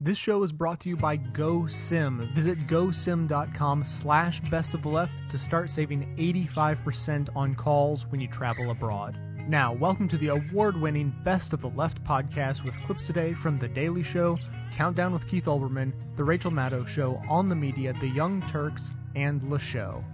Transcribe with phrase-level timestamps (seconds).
[0.00, 2.32] This show is brought to you by GoSim.
[2.32, 8.28] Visit gosim.com slash best of the left to start saving 85% on calls when you
[8.28, 9.18] travel abroad.
[9.48, 13.58] Now, welcome to the award winning Best of the Left podcast with clips today from
[13.58, 14.38] The Daily Show,
[14.70, 19.42] Countdown with Keith Olbermann, The Rachel Maddow Show, On the Media, The Young Turks, and
[19.50, 20.04] Le Show.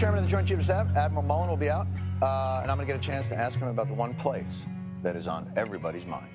[0.00, 1.86] Chairman of the Joint Chiefs of Staff, Admiral Mullen, will be out,
[2.22, 4.64] uh, and I'm going to get a chance to ask him about the one place
[5.02, 6.30] that is on everybody's mind.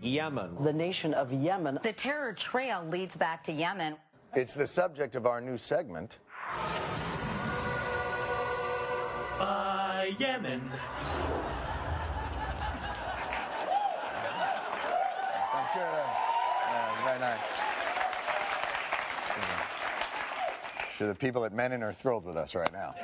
[0.00, 0.54] Yemen.
[0.62, 1.80] The nation of Yemen.
[1.82, 3.96] The terror trail leads back to Yemen.
[4.36, 6.18] It's the subject of our new segment.
[9.40, 10.70] By Yemen.
[15.52, 16.16] I'm sure that,
[16.70, 17.59] yeah, very nice.
[21.00, 22.94] Sure, the people at Mennen are thrilled with us right now.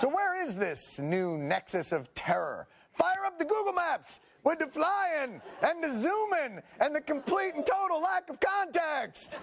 [0.00, 2.66] So, where is this new nexus of terror?
[2.94, 7.64] Fire up the Google Maps with the flying and the zooming and the complete and
[7.64, 9.38] total lack of context.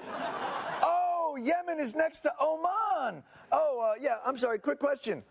[0.84, 3.24] Oh, Yemen is next to Oman.
[3.54, 5.24] Oh, uh, yeah, I'm sorry, quick question.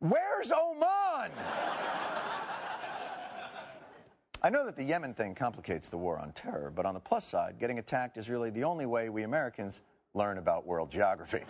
[0.00, 1.30] Where's Oman?
[4.42, 7.24] I know that the Yemen thing complicates the war on terror, but on the plus
[7.24, 9.82] side, getting attacked is really the only way we Americans
[10.14, 11.42] learn about world geography.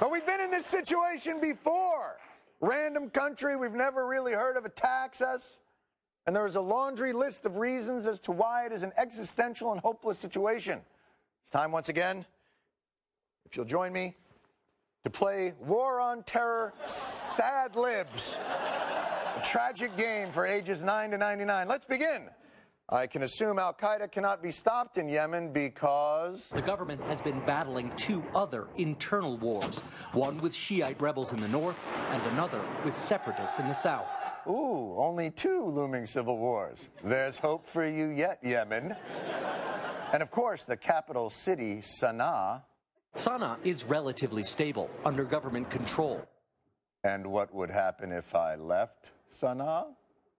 [0.00, 2.18] but we've been in this situation before.
[2.60, 5.60] Random country we've never really heard of attacks us,
[6.26, 9.72] and there is a laundry list of reasons as to why it is an existential
[9.72, 10.80] and hopeless situation.
[11.42, 12.24] It's time once again,
[13.44, 14.16] if you'll join me,
[15.04, 18.38] to play War on Terror Sad Libs.
[19.36, 21.68] A tragic game for ages 9 to 99.
[21.68, 22.30] Let's begin.
[22.88, 26.48] I can assume Al Qaeda cannot be stopped in Yemen because.
[26.50, 29.80] The government has been battling two other internal wars
[30.12, 31.76] one with Shiite rebels in the north,
[32.12, 34.06] and another with separatists in the south.
[34.46, 36.88] Ooh, only two looming civil wars.
[37.02, 38.94] There's hope for you yet, Yemen.
[40.12, 42.62] And of course, the capital city, Sana'a.
[43.16, 46.24] Sana'a is relatively stable, under government control.
[47.02, 49.86] And what would happen if I left Sana'a?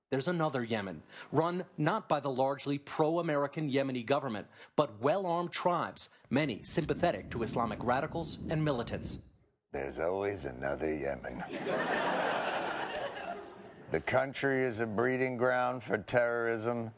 [0.09, 1.03] There's another Yemen,
[1.34, 4.47] run not by the largely pro American Yemeni government,
[4.78, 9.18] but well armed tribes, many sympathetic to Islamic radicals and militants.
[9.73, 11.44] There's always another Yemen.
[13.91, 16.91] the country is a breeding ground for terrorism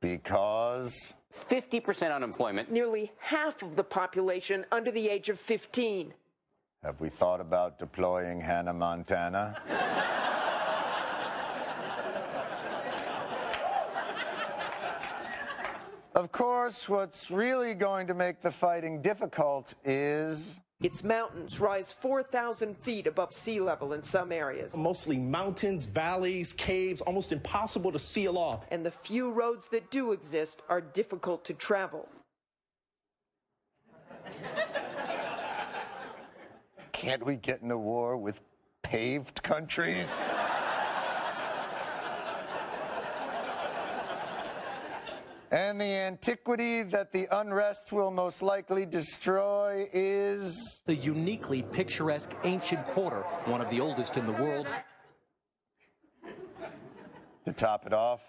[0.00, 1.14] because.
[1.48, 2.70] 50% unemployment.
[2.70, 6.14] Nearly half of the population under the age of 15.
[6.84, 9.56] Have we thought about deploying Hannah Montana?
[16.14, 20.60] Of course, what's really going to make the fighting difficult is.
[20.82, 24.76] Its mountains rise 4,000 feet above sea level in some areas.
[24.76, 28.66] Mostly mountains, valleys, caves, almost impossible to seal off.
[28.70, 32.08] And the few roads that do exist are difficult to travel.
[36.92, 38.40] Can't we get in a war with
[38.82, 40.22] paved countries?
[45.52, 50.80] And the antiquity that the unrest will most likely destroy is.
[50.86, 54.66] The uniquely picturesque ancient quarter, one of the oldest in the world.
[57.44, 58.22] To top it off,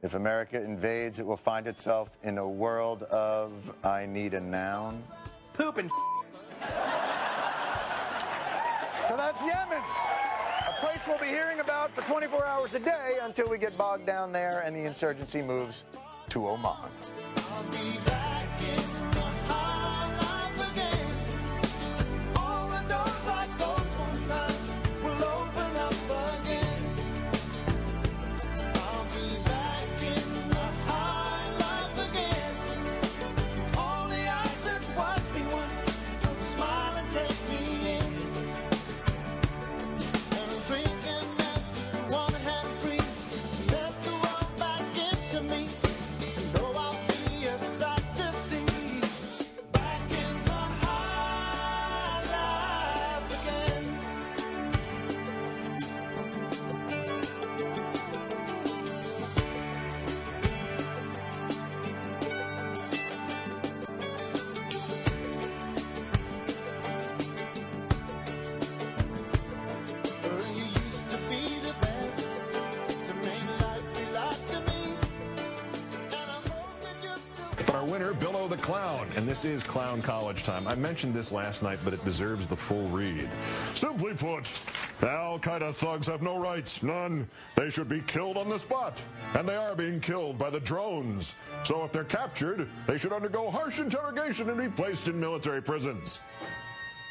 [0.00, 3.52] if America invades, it will find itself in a world of
[3.84, 5.02] I need a noun.
[5.52, 5.90] Poop and.
[9.06, 9.82] So that's Yemen.
[10.66, 14.06] A place we'll be hearing about for 24 hours a day until we get bogged
[14.06, 15.84] down there and the insurgency moves
[16.30, 18.19] to Oman.
[78.70, 80.64] Clown, and this is clown college time.
[80.68, 83.28] I mentioned this last night, but it deserves the full read.
[83.72, 84.60] Simply put,
[85.02, 87.28] Al Qaeda thugs have no rights, none.
[87.56, 89.02] They should be killed on the spot,
[89.34, 91.34] and they are being killed by the drones.
[91.64, 96.20] So if they're captured, they should undergo harsh interrogation and be placed in military prisons.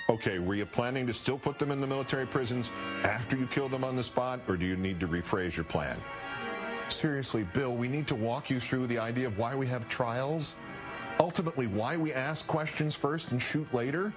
[0.08, 2.72] Okay, were you planning to still put them in the military prisons
[3.04, 6.00] after you kill them on the spot, or do you need to rephrase your plan?
[6.88, 10.56] Seriously, Bill, we need to walk you through the idea of why we have trials.
[11.20, 14.14] Ultimately, why we ask questions first and shoot later.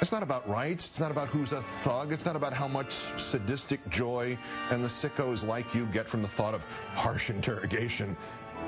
[0.00, 0.88] It's not about rights.
[0.88, 2.10] It's not about who's a thug.
[2.10, 4.38] It's not about how much sadistic joy
[4.70, 6.64] and the sickos like you get from the thought of
[6.94, 8.16] harsh interrogation.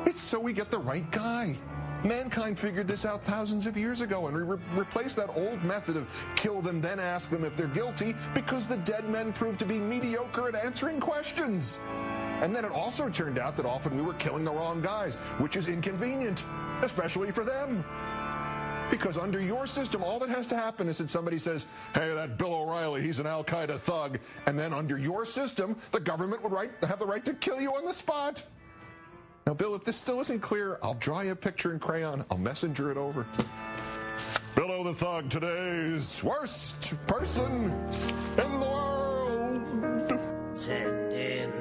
[0.04, 1.56] It's so we get the right guy.
[2.04, 6.06] Mankind figured this out thousands of years ago and re- replaced that old method of
[6.36, 9.78] kill them, then ask them if they're guilty because the dead men proved to be
[9.78, 11.78] mediocre at answering questions.
[12.42, 15.56] And then it also turned out that often we were killing the wrong guys, which
[15.56, 16.42] is inconvenient,
[16.82, 17.84] especially for them.
[18.90, 22.36] Because under your system, all that has to happen is that somebody says, hey, that
[22.36, 24.18] Bill O'Reilly, he's an Al Qaeda thug.
[24.46, 27.70] And then under your system, the government would right, have the right to kill you
[27.70, 28.42] on the spot.
[29.46, 32.24] Now, Bill, if this still isn't clear, I'll draw you a picture in crayon.
[32.30, 33.26] I'll messenger it over.
[34.54, 37.72] Billo the Thug, today's worst person
[38.36, 40.20] in the world.
[40.52, 41.52] Send in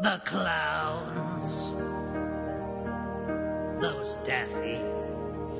[0.00, 1.72] the clowns.
[3.80, 4.80] Those daffy,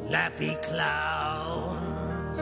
[0.08, 2.38] laffy clowns.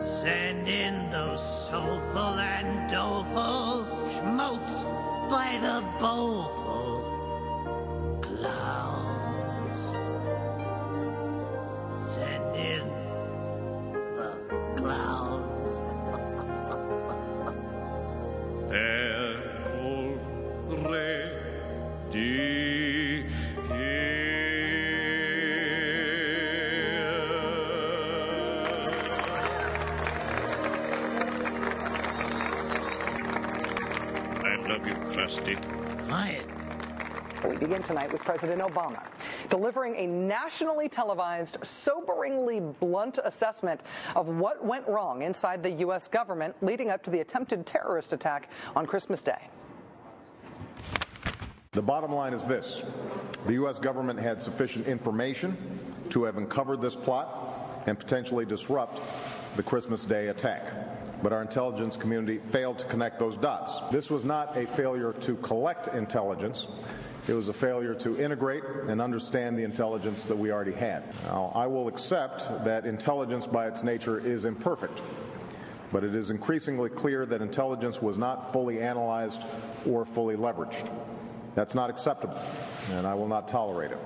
[0.00, 4.84] Send in those soulful and doleful schmotes
[5.28, 7.19] by the bowlful
[38.30, 39.02] President Obama
[39.48, 43.80] delivering a nationally televised, soberingly blunt assessment
[44.14, 46.06] of what went wrong inside the U.S.
[46.06, 49.48] government leading up to the attempted terrorist attack on Christmas Day.
[51.72, 52.82] The bottom line is this
[53.46, 53.80] the U.S.
[53.80, 55.56] government had sufficient information
[56.10, 59.00] to have uncovered this plot and potentially disrupt
[59.56, 61.20] the Christmas Day attack.
[61.20, 63.80] But our intelligence community failed to connect those dots.
[63.90, 66.68] This was not a failure to collect intelligence.
[67.30, 71.14] It was a failure to integrate and understand the intelligence that we already had.
[71.22, 75.00] Now, I will accept that intelligence by its nature is imperfect,
[75.92, 79.42] but it is increasingly clear that intelligence was not fully analyzed
[79.86, 80.90] or fully leveraged.
[81.54, 82.36] That's not acceptable,
[82.90, 83.98] and I will not tolerate it.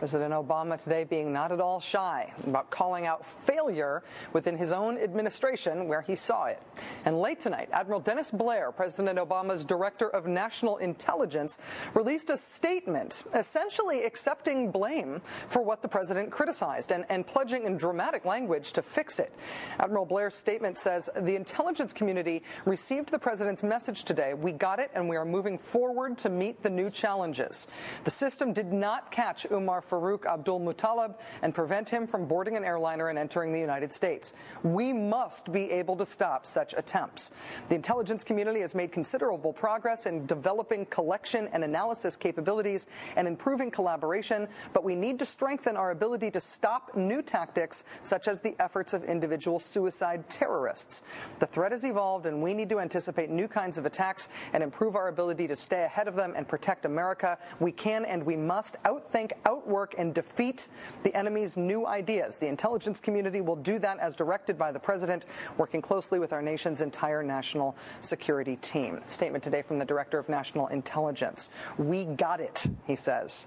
[0.00, 4.02] President Obama today being not at all shy about calling out failure
[4.32, 6.58] within his own administration where he saw it.
[7.04, 11.58] And late tonight, Admiral Dennis Blair, President Obama's Director of National Intelligence,
[11.92, 15.20] released a statement essentially accepting blame
[15.50, 19.34] for what the president criticized and, and pledging in dramatic language to fix it.
[19.78, 24.32] Admiral Blair's statement says the intelligence community received the president's message today.
[24.32, 27.66] We got it and we are moving forward to meet the new challenges.
[28.04, 33.08] The system did not catch Umar Farouk Abdulmutallab and prevent him from boarding an airliner
[33.08, 34.32] and entering the United States.
[34.62, 37.32] We must be able to stop such attempts.
[37.68, 43.70] The intelligence community has made considerable progress in developing collection and analysis capabilities and improving
[43.70, 48.54] collaboration, but we need to strengthen our ability to stop new tactics such as the
[48.60, 51.02] efforts of individual suicide terrorists.
[51.40, 54.94] The threat has evolved and we need to anticipate new kinds of attacks and improve
[54.94, 57.38] our ability to stay ahead of them and protect America.
[57.58, 59.32] We can and we must outthink,
[59.70, 60.66] outwork, and defeat
[61.04, 62.38] the enemy's new ideas.
[62.38, 65.24] The intelligence community will do that as directed by the president,
[65.58, 69.00] working closely with our nation's entire national security team.
[69.08, 71.50] Statement today from the director of national intelligence.
[71.78, 73.46] We got it, he says.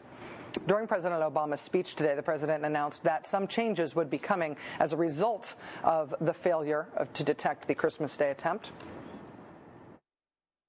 [0.65, 4.93] During President Obama's speech today, the president announced that some changes would be coming as
[4.93, 8.71] a result of the failure of, to detect the Christmas Day attempt.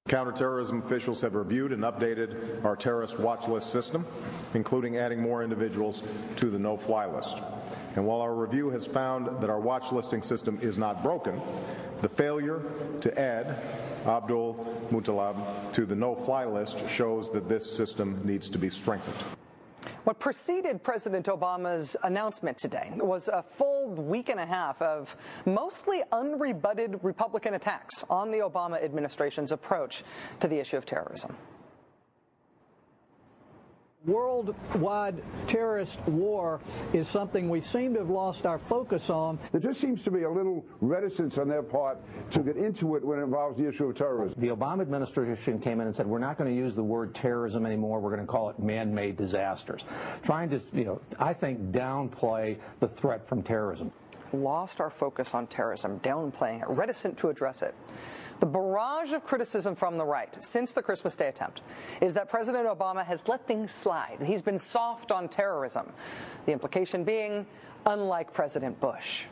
[0.06, 4.04] Counterterrorism officials have reviewed and updated our terrorist watch list system,
[4.52, 6.02] including adding more individuals
[6.36, 7.38] to the no fly list.
[7.96, 11.40] And while our review has found that our watch listing system is not broken,
[12.02, 12.62] the failure
[13.00, 13.58] to add
[14.04, 19.16] Abdulmutallab to the no fly list shows that this system needs to be strengthened.
[20.04, 26.02] What preceded President Obama's announcement today was a full week and a half of mostly
[26.12, 30.04] unrebutted Republican attacks on the Obama administration's approach
[30.40, 31.36] to the issue of terrorism.
[34.06, 36.60] Worldwide terrorist war
[36.92, 39.38] is something we seem to have lost our focus on.
[39.50, 41.98] There just seems to be a little reticence on their part
[42.32, 44.38] to get into it when it involves the issue of terrorism.
[44.38, 47.64] The Obama administration came in and said, we're not going to use the word terrorism
[47.64, 47.98] anymore.
[48.00, 49.82] We're going to call it man-made disasters.
[50.22, 53.90] Trying to, you know, I think downplay the threat from terrorism.
[54.34, 57.74] Lost our focus on terrorism, downplaying it, reticent to address it.
[58.40, 61.62] The barrage of criticism from the right since the Christmas Day attempt
[62.00, 64.18] is that President Obama has let things slide.
[64.24, 65.92] He's been soft on terrorism.
[66.46, 67.46] The implication being,
[67.86, 69.24] unlike President Bush.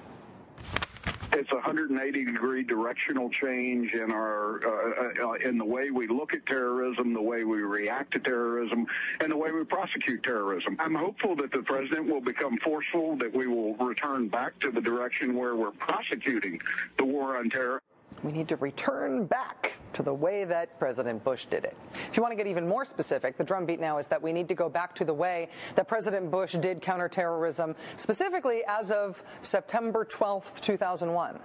[1.35, 6.35] It's a 180 degree directional change in our uh, uh, in the way we look
[6.35, 8.87] at terrorism, the way we react to terrorism,
[9.21, 10.76] and the way we prosecute terrorism.
[10.78, 14.82] I'm hopeful that the president will become forceful, that we will return back to the
[14.82, 16.61] direction where we're prosecuting
[16.99, 17.80] the war on terror.
[18.23, 21.76] We need to return back to the way that President Bush did it.
[22.09, 24.49] If you want to get even more specific, the drumbeat now is that we need
[24.49, 30.05] to go back to the way that President Bush did counterterrorism, specifically as of September
[30.05, 31.41] 12, 2001.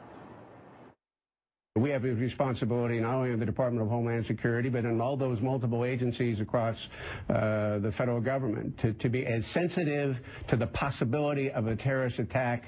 [1.78, 5.16] We have a responsibility not only in the Department of Homeland Security, but in all
[5.16, 6.76] those multiple agencies across
[7.30, 10.18] uh, the federal government to, to be as sensitive
[10.50, 12.64] to the possibility of a terrorist attack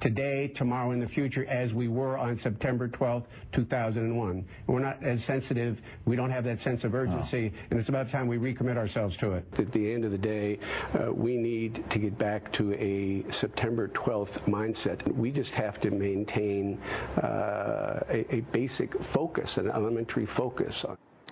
[0.00, 4.44] today, tomorrow, in the future as we were on September 12th, 2001.
[4.66, 5.78] We're not as sensitive.
[6.04, 7.66] We don't have that sense of urgency, oh.
[7.70, 9.44] and it's about time we recommit ourselves to it.
[9.58, 10.58] At the end of the day,
[10.94, 15.06] uh, we need to get back to a September 12th mindset.
[15.14, 16.80] We just have to maintain
[17.22, 20.84] uh, a, a basic focus, an elementary focus.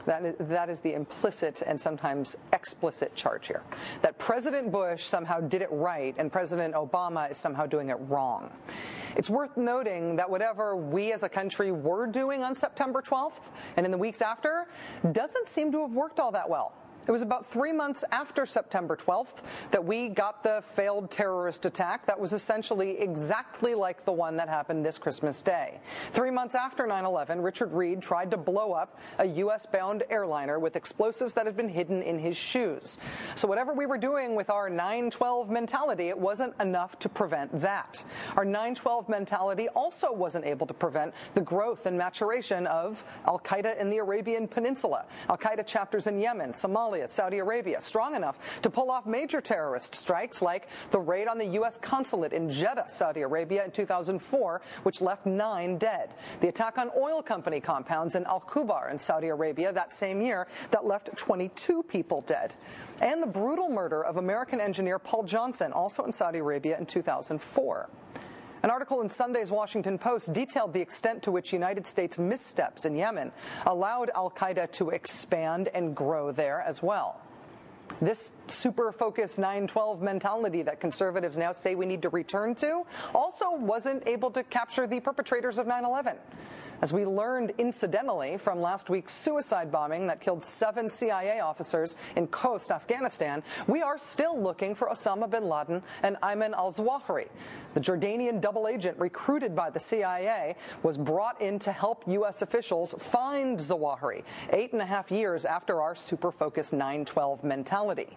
[0.06, 3.62] That is, that is the implicit and sometimes explicit charge here.
[4.02, 8.50] That President Bush somehow did it right and President Obama is somehow doing it wrong.
[9.16, 13.84] It's worth noting that whatever we as a country were doing on September 12th and
[13.84, 14.66] in the weeks after
[15.12, 16.72] doesn't seem to have worked all that well.
[17.06, 22.06] It was about three months after September 12th that we got the failed terrorist attack
[22.06, 25.80] that was essentially exactly like the one that happened this Christmas Day.
[26.12, 29.66] Three months after 9 11, Richard Reid tried to blow up a U.S.
[29.66, 32.98] bound airliner with explosives that had been hidden in his shoes.
[33.34, 37.60] So, whatever we were doing with our 9 12 mentality, it wasn't enough to prevent
[37.62, 38.04] that.
[38.36, 43.40] Our 9 12 mentality also wasn't able to prevent the growth and maturation of Al
[43.40, 46.89] Qaeda in the Arabian Peninsula, Al Qaeda chapters in Yemen, Somalia.
[46.90, 51.38] Somalia, Saudi Arabia, strong enough to pull off major terrorist strikes like the raid on
[51.38, 51.78] the U.S.
[51.80, 56.14] consulate in Jeddah, Saudi Arabia in 2004, which left nine dead.
[56.40, 60.46] The attack on oil company compounds in Al Khobar in Saudi Arabia that same year
[60.70, 62.54] that left 22 people dead.
[63.00, 67.88] And the brutal murder of American engineer Paul Johnson, also in Saudi Arabia in 2004.
[68.62, 72.94] An article in Sunday's Washington Post detailed the extent to which United States missteps in
[72.94, 73.32] Yemen
[73.64, 77.22] allowed al Qaeda to expand and grow there as well.
[78.02, 82.82] This super focused 912 mentality that conservatives now say we need to return to
[83.14, 86.16] also wasn't able to capture the perpetrators of 9 11.
[86.82, 92.26] As we learned incidentally from last week's suicide bombing that killed seven CIA officers in
[92.28, 97.28] Khost, Afghanistan, we are still looking for Osama bin Laden and Ayman al Zawahiri.
[97.74, 102.40] The Jordanian double agent recruited by the CIA was brought in to help U.S.
[102.40, 108.16] officials find Zawahiri eight and a half years after our super focused 912 mentality.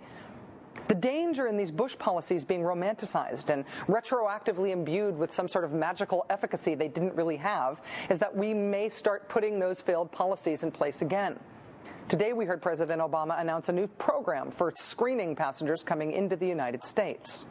[0.87, 5.71] The danger in these Bush policies being romanticized and retroactively imbued with some sort of
[5.71, 10.63] magical efficacy they didn't really have is that we may start putting those failed policies
[10.63, 11.39] in place again.
[12.09, 16.47] Today, we heard President Obama announce a new program for screening passengers coming into the
[16.47, 17.45] United States.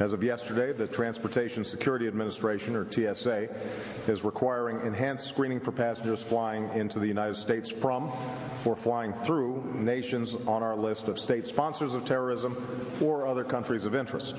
[0.00, 3.48] As of yesterday, the Transportation Security Administration, or TSA,
[4.08, 8.10] is requiring enhanced screening for passengers flying into the United States from
[8.64, 13.84] or flying through nations on our list of state sponsors of terrorism or other countries
[13.84, 14.36] of interest.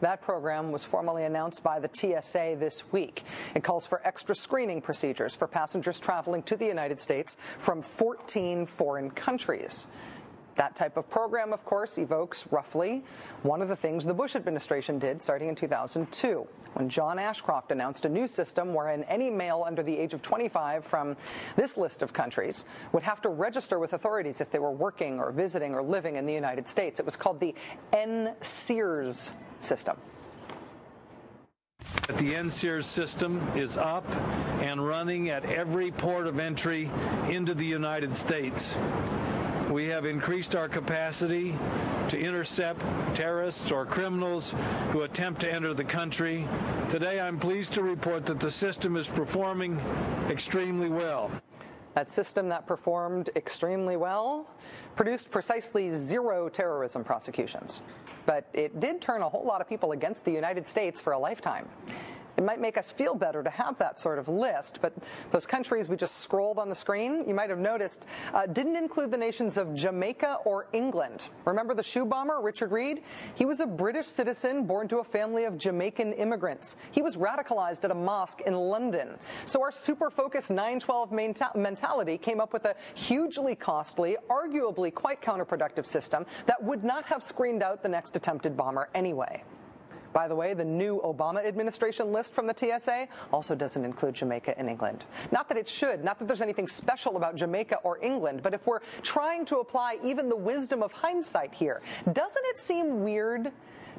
[0.00, 3.22] That program was formally announced by the TSA this week.
[3.54, 8.66] It calls for extra screening procedures for passengers traveling to the United States from 14
[8.66, 9.86] foreign countries.
[10.56, 13.04] That type of program, of course, evokes roughly
[13.42, 18.06] one of the things the Bush administration did starting in 2002, when John Ashcroft announced
[18.06, 21.14] a new system wherein any male under the age of 25 from
[21.56, 25.30] this list of countries would have to register with authorities if they were working or
[25.30, 26.98] visiting or living in the United States.
[26.98, 27.54] It was called the
[27.92, 29.98] NSEERS system.
[32.06, 34.08] The NSEERS system is up
[34.60, 36.90] and running at every port of entry
[37.28, 38.74] into the United States.
[39.76, 41.54] We have increased our capacity
[42.08, 42.80] to intercept
[43.14, 44.54] terrorists or criminals
[44.90, 46.48] who attempt to enter the country.
[46.88, 49.78] Today, I'm pleased to report that the system is performing
[50.30, 51.30] extremely well.
[51.92, 54.48] That system that performed extremely well
[54.94, 57.82] produced precisely zero terrorism prosecutions.
[58.24, 61.18] But it did turn a whole lot of people against the United States for a
[61.18, 61.68] lifetime.
[62.36, 64.92] It might make us feel better to have that sort of list, but
[65.30, 69.10] those countries we just scrolled on the screen, you might have noticed, uh, didn't include
[69.10, 71.22] the nations of Jamaica or England.
[71.46, 73.02] Remember the shoe bomber, Richard Reid?
[73.34, 76.76] He was a British citizen born to a family of Jamaican immigrants.
[76.90, 79.18] He was radicalized at a mosque in London.
[79.46, 81.12] So our super focused 912
[81.54, 87.22] mentality came up with a hugely costly, arguably quite counterproductive system that would not have
[87.22, 89.42] screened out the next attempted bomber anyway.
[90.16, 94.58] By the way, the new Obama administration list from the TSA also doesn't include Jamaica
[94.58, 95.04] and England.
[95.30, 98.66] Not that it should, not that there's anything special about Jamaica or England, but if
[98.66, 103.52] we're trying to apply even the wisdom of hindsight here, doesn't it seem weird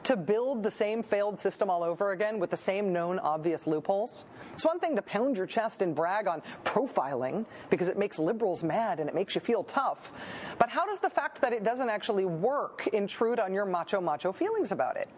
[0.05, 4.23] to build the same failed system all over again with the same known obvious loopholes?
[4.53, 8.63] It's one thing to pound your chest and brag on profiling because it makes liberals
[8.63, 10.11] mad and it makes you feel tough.
[10.57, 14.31] But how does the fact that it doesn't actually work intrude on your macho macho
[14.33, 15.09] feelings about it?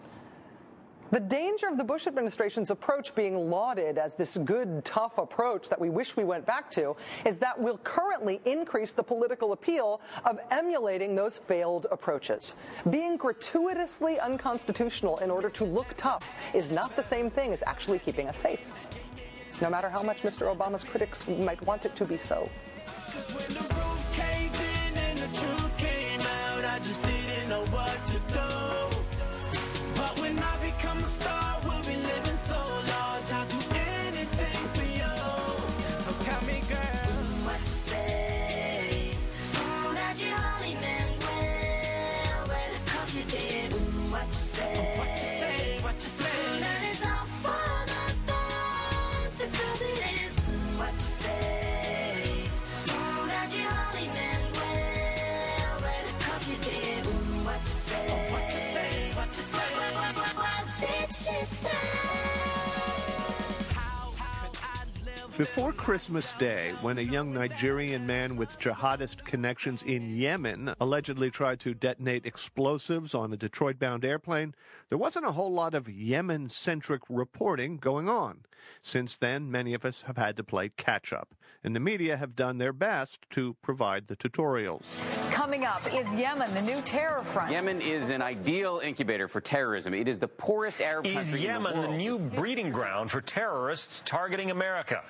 [1.12, 5.82] The danger of the Bush administration's approach being lauded as this good, tough approach that
[5.82, 10.40] we wish we went back to is that will currently increase the political appeal of
[10.52, 12.54] emulating those failed approaches.
[12.92, 17.98] Being gratuitously unconstitutional in order to look tough is not the same thing as actually
[18.00, 18.62] keeping us safe.
[19.62, 20.56] No matter how much Mr.
[20.56, 22.48] Obama's critics might want it to be so.
[65.40, 71.62] Before Christmas Day, when a young Nigerian man with jihadist connections in Yemen allegedly tried
[71.62, 74.54] to detonate explosives on a Detroit bound airplane,
[74.90, 78.42] there wasn't a whole lot of Yemen centric reporting going on.
[78.82, 82.36] Since then, many of us have had to play catch up, and the media have
[82.36, 84.84] done their best to provide the tutorials.
[85.32, 87.52] Coming up, is Yemen the new terror front?
[87.52, 89.94] Yemen is an ideal incubator for terrorism.
[89.94, 91.94] It is the poorest Arab is country Yemen in the, world.
[91.94, 95.04] the new breeding ground for terrorists targeting America?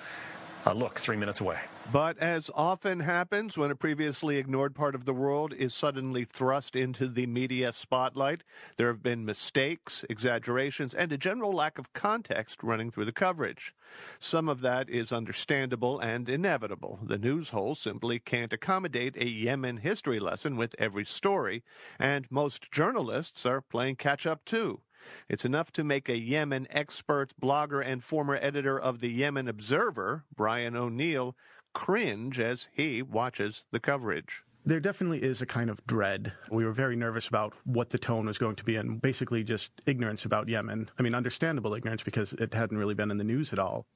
[0.66, 1.58] A look three minutes away.
[1.90, 6.76] But as often happens when a previously ignored part of the world is suddenly thrust
[6.76, 8.44] into the media spotlight,
[8.76, 13.74] there have been mistakes, exaggerations, and a general lack of context running through the coverage.
[14.18, 17.00] Some of that is understandable and inevitable.
[17.02, 21.64] The news hole simply can't accommodate a Yemen history lesson with every story,
[21.98, 24.82] and most journalists are playing catch up too.
[25.28, 30.24] It's enough to make a Yemen expert, blogger, and former editor of the Yemen Observer,
[30.34, 31.36] Brian O'Neill,
[31.72, 36.32] cringe as he watches the coverage there definitely is a kind of dread.
[36.50, 39.72] We were very nervous about what the tone was going to be and basically just
[39.86, 40.90] ignorance about Yemen.
[40.98, 43.86] I mean, understandable ignorance because it hadn't really been in the news at all.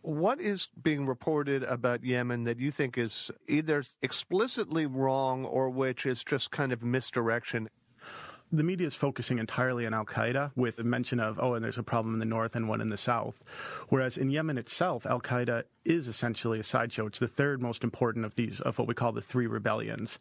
[0.00, 6.06] What is being reported about Yemen that you think is either explicitly wrong or which
[6.06, 7.68] is just kind of misdirection?
[8.50, 11.78] The media is focusing entirely on Al Qaeda with a mention of, oh, and there's
[11.78, 13.42] a problem in the north and one in the south.
[13.88, 17.06] Whereas in Yemen itself, Al Qaeda is essentially a sideshow.
[17.06, 20.18] It's the third most important of these, of what we call the three rebellions.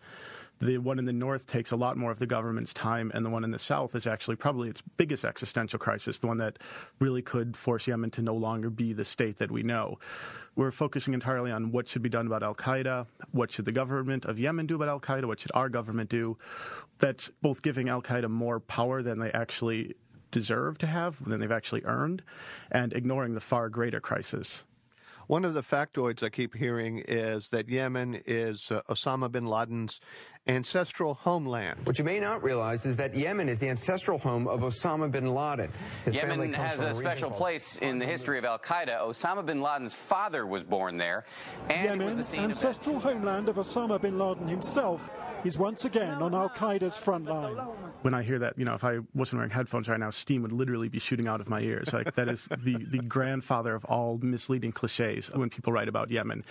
[0.59, 3.29] The one in the north takes a lot more of the government's time, and the
[3.29, 6.57] one in the south is actually probably its biggest existential crisis, the one that
[6.99, 9.99] really could force Yemen to no longer be the state that we know.
[10.55, 14.25] We're focusing entirely on what should be done about Al Qaeda, what should the government
[14.25, 16.37] of Yemen do about Al Qaeda, what should our government do.
[16.97, 19.95] That's both giving Al Qaeda more power than they actually
[20.31, 22.23] deserve to have, than they've actually earned,
[22.71, 24.63] and ignoring the far greater crisis.
[25.27, 29.99] One of the factoids I keep hearing is that Yemen is uh, Osama bin Laden's
[30.47, 31.81] ancestral homeland.
[31.83, 35.35] What you may not realize is that Yemen is the ancestral home of Osama bin
[35.35, 35.69] Laden.
[36.05, 39.01] His Yemen has a, a special place in the history of Al Qaeda.
[39.01, 41.25] Osama bin Laden's father was born there,
[41.69, 45.09] and Yemen, was the scene ancestral of homeland of Osama bin Laden himself
[45.43, 47.55] is once again on Al Qaeda's front line.
[48.01, 50.51] When I hear that, you know, if I wasn't wearing headphones right now, steam would
[50.51, 51.93] literally be shooting out of my ears.
[51.93, 56.43] Like that is the, the grandfather of all misleading cliches when people write about Yemen.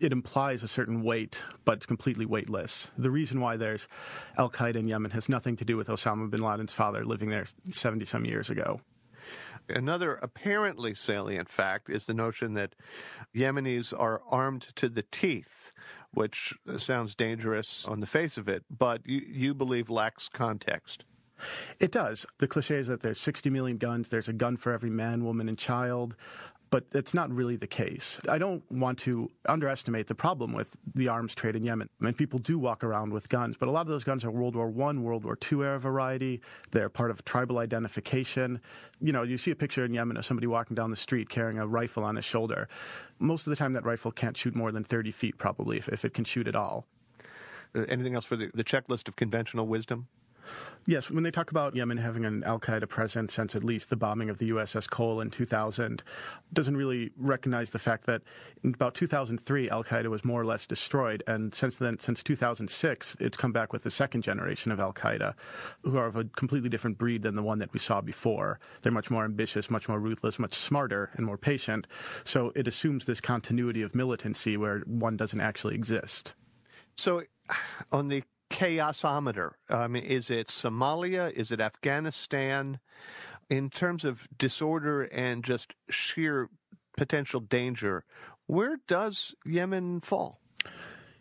[0.00, 2.90] It implies a certain weight, but it's completely weightless.
[2.98, 3.88] The reason why there's
[4.36, 7.46] Al Qaeda in Yemen has nothing to do with Osama bin Laden's father living there
[7.70, 8.80] 70 some years ago.
[9.68, 12.74] Another apparently salient fact is the notion that
[13.34, 15.72] Yemenis are armed to the teeth,
[16.14, 21.04] which uh, sounds dangerous on the face of it, but you, you believe lacks context.
[21.80, 22.24] It does.
[22.38, 25.48] The cliche is that there's 60 million guns, there's a gun for every man, woman,
[25.48, 26.16] and child
[26.74, 28.18] but that's not really the case.
[28.28, 31.88] I don't want to underestimate the problem with the arms trade in Yemen.
[32.00, 34.30] I mean, people do walk around with guns, but a lot of those guns are
[34.32, 36.40] World War One, World War II era variety.
[36.72, 38.60] They're part of tribal identification.
[39.00, 41.60] You know, you see a picture in Yemen of somebody walking down the street carrying
[41.60, 42.66] a rifle on his shoulder.
[43.20, 46.04] Most of the time, that rifle can't shoot more than 30 feet, probably, if, if
[46.04, 46.88] it can shoot at all.
[47.76, 50.08] Uh, anything else for the, the checklist of conventional wisdom?
[50.86, 53.96] Yes, when they talk about Yemen having an Al Qaeda presence since at least the
[53.96, 56.02] bombing of the USS Cole in 2000,
[56.52, 58.20] doesn't really recognize the fact that
[58.62, 63.16] in about 2003 Al Qaeda was more or less destroyed, and since then, since 2006,
[63.18, 65.32] it's come back with the second generation of Al Qaeda,
[65.84, 68.60] who are of a completely different breed than the one that we saw before.
[68.82, 71.86] They're much more ambitious, much more ruthless, much smarter, and more patient.
[72.24, 76.34] So it assumes this continuity of militancy where one doesn't actually exist.
[76.96, 77.22] So,
[77.90, 78.22] on the
[78.54, 79.50] chaosometer?
[79.68, 81.32] Um, is it Somalia?
[81.32, 82.78] Is it Afghanistan?
[83.50, 86.48] In terms of disorder and just sheer
[86.96, 88.04] potential danger,
[88.46, 90.40] where does Yemen fall?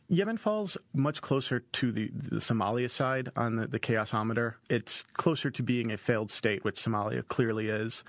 [0.10, 4.56] Yemen falls much closer to the, the Somalia side on the, the chaosometer.
[4.70, 8.04] It's closer to being a failed state, which Somalia clearly is.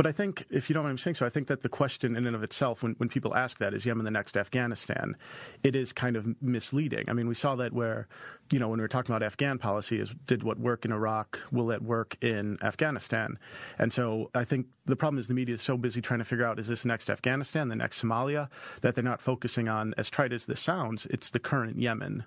[0.00, 2.16] But I think, if you don't mind me saying so, I think that the question
[2.16, 5.14] in and of itself, when, when people ask that, is Yemen the next Afghanistan?
[5.62, 7.04] It is kind of misleading.
[7.06, 8.08] I mean, we saw that where,
[8.50, 11.38] you know, when we were talking about Afghan policy, is did what work in Iraq,
[11.52, 13.38] will it work in Afghanistan?
[13.78, 16.46] And so I think the problem is the media is so busy trying to figure
[16.46, 18.48] out, is this next Afghanistan, the next Somalia,
[18.80, 22.24] that they're not focusing on, as trite as this sounds, it's the current Yemen.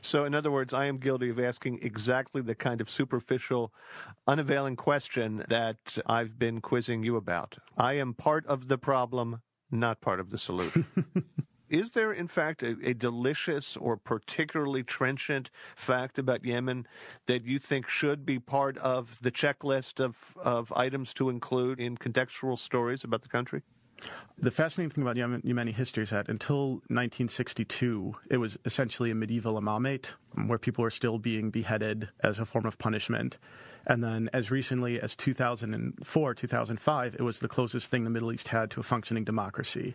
[0.00, 3.72] So, in other words, I am guilty of asking exactly the kind of superficial,
[4.26, 7.58] unavailing question that I've been quizzing you about.
[7.76, 10.86] I am part of the problem, not part of the solution.
[11.70, 16.84] Is there, in fact, a, a, delicious or particularly trenchant fact about Yemen
[17.26, 21.96] that you think should be part of the checklist of, of items to include in
[21.96, 23.62] contextual stories about the country?
[24.42, 29.14] The fascinating thing about Yemen, Yemeni history is that until 1962, it was essentially a
[29.14, 33.36] medieval imamate um, where people were still being beheaded as a form of punishment.
[33.86, 38.48] And then, as recently as 2004, 2005, it was the closest thing the Middle East
[38.48, 39.94] had to a functioning democracy.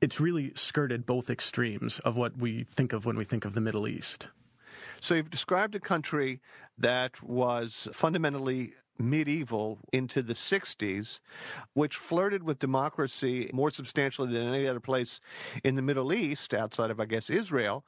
[0.00, 3.60] It's really skirted both extremes of what we think of when we think of the
[3.60, 4.28] Middle East.
[5.00, 6.40] So, you've described a country
[6.78, 11.20] that was fundamentally medieval into the 60s,
[11.72, 15.20] which flirted with democracy more substantially than any other place
[15.62, 17.84] in the Middle East, outside of, I guess, Israel,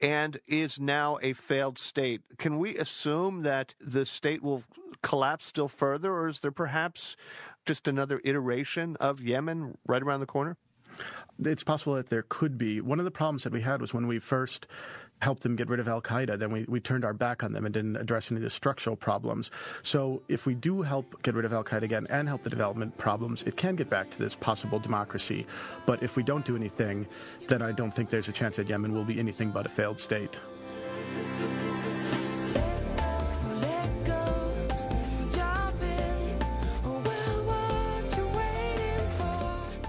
[0.00, 2.22] and is now a failed state.
[2.38, 4.64] Can we assume that the state will
[5.02, 7.16] collapse still further, or is there perhaps
[7.64, 10.56] just another iteration of Yemen right around the corner?
[11.44, 12.80] It's possible that there could be.
[12.80, 14.66] One of the problems that we had was when we first
[15.22, 17.64] helped them get rid of Al Qaeda, then we, we turned our back on them
[17.64, 19.50] and didn't address any of the structural problems.
[19.82, 22.96] So if we do help get rid of Al Qaeda again and help the development
[22.98, 25.46] problems, it can get back to this possible democracy.
[25.86, 27.06] But if we don't do anything,
[27.48, 29.98] then I don't think there's a chance that Yemen will be anything but a failed
[29.98, 30.40] state.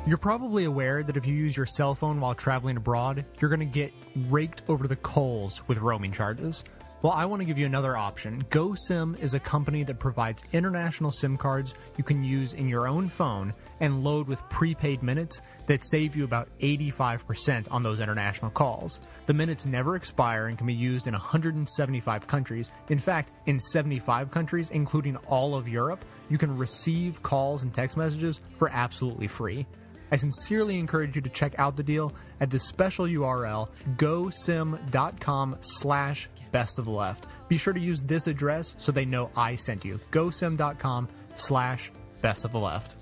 [0.08, 3.60] You're probably aware that if you use your cell phone while traveling abroad, you're going
[3.60, 3.92] to get
[4.30, 6.64] raked over the coals with roaming charges.
[7.02, 8.46] Well, I want to give you another option.
[8.50, 13.10] GoSim is a company that provides international SIM cards you can use in your own
[13.10, 19.02] phone and load with prepaid minutes that save you about 85% on those international calls.
[19.26, 22.72] The minutes never expire and can be used in 175 countries.
[22.90, 27.98] In fact, in 75 countries, including all of Europe, you can receive calls and text
[27.98, 29.68] messages for absolutely free.
[30.12, 36.30] I sincerely encourage you to check out the deal at the special URL gosim.com slash
[36.52, 37.26] best of the left.
[37.48, 40.00] Be sure to use this address so they know I sent you.
[40.12, 41.92] gosim.com slash
[42.22, 42.96] best of the left.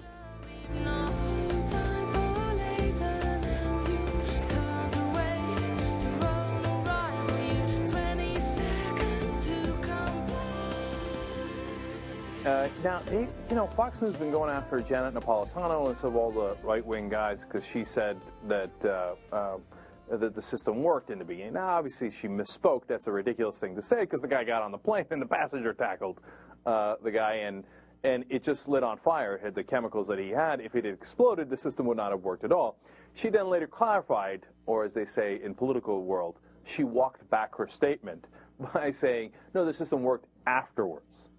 [12.45, 16.15] Uh, now, you know, Fox News has been going after Janet Napolitano and some of
[16.15, 19.57] all the right-wing guys because she said that uh, uh,
[20.11, 21.53] that the system worked in the beginning.
[21.53, 22.83] Now, obviously, she misspoke.
[22.85, 25.25] That's a ridiculous thing to say because the guy got on the plane and the
[25.25, 26.19] passenger tackled
[26.67, 27.63] uh, the guy and
[28.03, 29.39] and it just lit on fire.
[29.41, 30.61] Had the chemicals that he had.
[30.61, 32.77] If it had exploded, the system would not have worked at all.
[33.15, 37.67] She then later clarified, or as they say in political world, she walked back her
[37.67, 38.27] statement
[38.75, 41.29] by saying, no, the system worked afterwards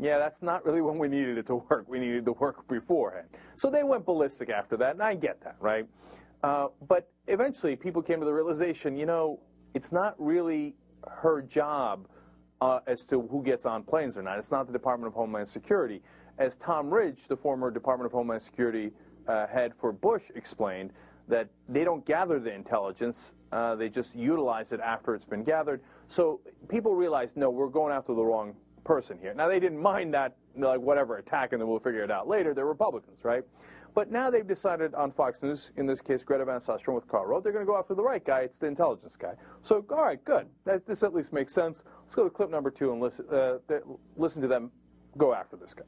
[0.00, 1.84] Yeah, that's not really when we needed it to work.
[1.86, 3.28] We needed to work beforehand.
[3.56, 5.86] So they went ballistic after that, and I get that, right?
[6.42, 9.40] Uh, but eventually, people came to the realization, you know,
[9.74, 10.74] it's not really
[11.06, 12.08] her job
[12.62, 14.38] uh, as to who gets on planes or not.
[14.38, 16.02] It's not the Department of Homeland Security.
[16.38, 18.92] As Tom Ridge, the former Department of Homeland Security
[19.28, 20.92] uh, head for Bush, explained,
[21.28, 25.82] that they don't gather the intelligence, uh, they just utilize it after it's been gathered.
[26.08, 29.34] So people realize, no, we're going after the wrong person here.
[29.34, 32.54] Now, they didn't mind that, like, whatever attack, and then we'll figure it out later.
[32.54, 33.44] They're Republicans, right?
[33.94, 37.26] But now they've decided on Fox News, in this case, Greta Van Susteren with Karl
[37.26, 38.40] Rove, they're going to go after the right guy.
[38.40, 39.34] It's the intelligence guy.
[39.62, 40.46] So, all right, good.
[40.64, 41.82] That, this at least makes sense.
[42.04, 43.58] Let's go to clip number two and listen, uh,
[44.16, 44.70] listen to them
[45.18, 45.84] go after this guy.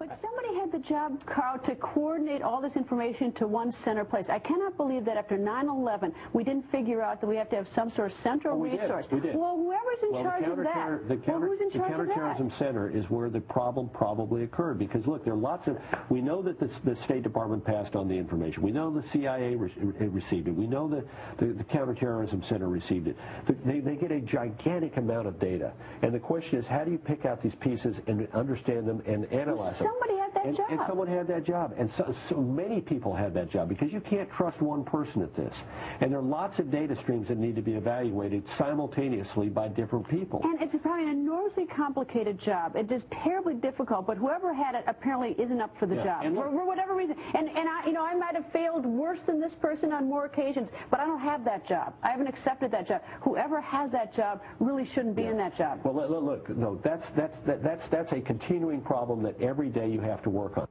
[0.00, 4.30] But somebody had the job, Karl, to coordinate all this information to one center place.
[4.30, 7.68] I cannot believe that after 9-11, we didn't figure out that we have to have
[7.68, 8.80] some sort of central Oh, we did.
[8.80, 9.04] resource.
[9.12, 9.36] We did.
[9.36, 11.98] Well, whoever's in Well, charge the of that, the well, who's in the charge of
[11.98, 12.14] that?
[12.14, 15.76] counterterrorism center is where the problem probably occurred because look, there are lots of.
[16.08, 18.62] We know that the, the State Department passed on the information.
[18.62, 20.52] We know the CIA re- re- received it.
[20.56, 21.04] We know that
[21.36, 23.18] the, the counterterrorism center received it.
[23.44, 26.90] The- They, they get a gigantic amount of data, and the question is, how do
[26.90, 29.88] you pick out these pieces and understand them and analyze them?
[29.90, 30.66] Somebody had that and, job.
[30.70, 34.00] and someone had that job, and so, so many people had that job because you
[34.00, 35.54] can't trust one person at this.
[36.00, 40.08] And there are lots of data streams that need to be evaluated simultaneously by different
[40.08, 40.40] people.
[40.42, 42.76] And it's probably an enormously complicated job.
[42.76, 46.24] It is terribly difficult, but whoever had it apparently isn't up for the Yeah, job
[46.24, 47.16] and for, look- for whatever reason.
[47.34, 50.24] And and I, you know, I might have failed worse than this person on more
[50.24, 51.94] occasions, but I don't have that job.
[52.02, 53.02] I haven't accepted that job.
[53.22, 55.80] Whoever has that job really shouldn't be in that job.
[55.84, 59.88] Well, look, look, no, that's that's that, that's that's a continuing problem that every day
[59.88, 60.68] you have to work on.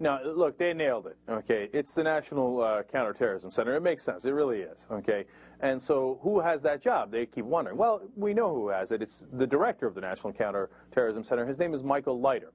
[0.00, 1.16] Now, look, they nailed it.
[1.28, 3.76] Okay, it's the National uh, Counterterrorism Center.
[3.76, 4.24] It makes sense.
[4.24, 4.86] It really is.
[4.90, 5.24] Okay,
[5.60, 7.10] and so who has that job?
[7.12, 7.76] They keep wondering.
[7.76, 9.02] Well, we know who has it.
[9.02, 11.46] It's the director of the National Counterterrorism Center.
[11.46, 12.52] His name is Michael Leiter.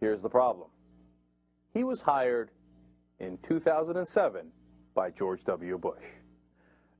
[0.00, 0.68] Here's the problem.
[1.74, 2.50] He was hired
[3.20, 4.46] in 2007
[4.94, 5.76] by George W.
[5.78, 6.02] Bush.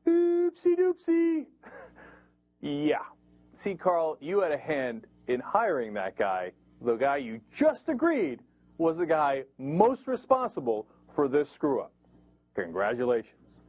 [0.06, 1.46] Oopsie doopsie.
[2.60, 2.98] yeah.
[3.56, 6.52] See, Karl, you had a hand in hiring that guy.
[6.82, 8.40] The guy you just agreed
[8.78, 11.92] was the guy most responsible for this screw up.
[12.54, 13.60] Congratulations.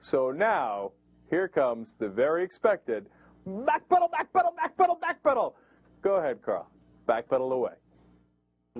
[0.00, 0.92] So now,
[1.30, 3.06] here comes the very expected
[3.46, 5.54] backpedal, backpedal, backpedal, backpedal.
[6.02, 6.68] Go ahead, Karl.
[7.08, 7.72] Backpedal away.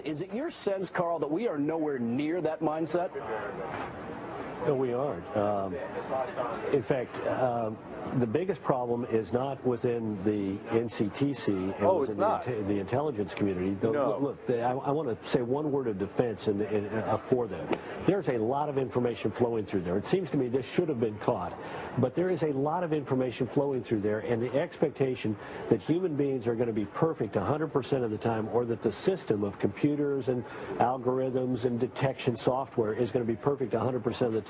[0.04, 3.10] Is it your sense, Karl, that we are nowhere near that mindset?
[4.66, 5.36] No, we aren't.
[5.36, 5.74] Um,
[6.72, 7.76] in fact, um,
[8.18, 12.46] the biggest problem is not within the NCTC and Oh, within it's the, not.
[12.46, 13.74] the intelligence community.
[13.80, 14.18] The- No.
[14.20, 17.46] Look, the, I, I want to say one word of defense in, in, uh, for
[17.46, 17.66] them.
[18.06, 19.96] There's a lot of information flowing through there.
[19.96, 21.58] It seems to me this should have been caught,
[21.98, 25.36] but there is a lot of information flowing through there, and the expectation
[25.68, 28.92] that human beings are going to be perfect 100% of the time, or that the
[28.92, 30.44] system of computers and
[30.78, 34.47] algorithms and detection software is going to be perfect 100% of the time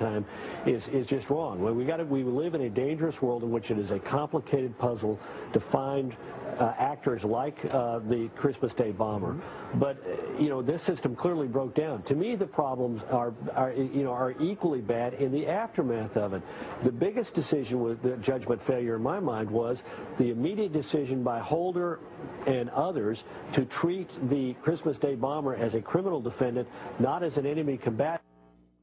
[0.65, 1.61] is, is just wrong.
[1.75, 4.77] We got to, we live in a dangerous world in which it is a complicated
[4.77, 5.19] puzzle
[5.53, 6.15] to find
[6.59, 9.35] uh, actors like uh, the Christmas Day bomber.
[9.75, 12.03] But uh, you know, this system clearly broke down.
[12.03, 16.33] To me, the problems are, are you know are equally bad in the aftermath of
[16.33, 16.41] it.
[16.83, 19.83] The biggest decision with the judgment failure in my mind was
[20.17, 21.99] the immediate decision by Holder
[22.45, 26.67] and others to treat the Christmas Day bomber as a criminal defendant,
[26.99, 28.28] not as an enemy combatant.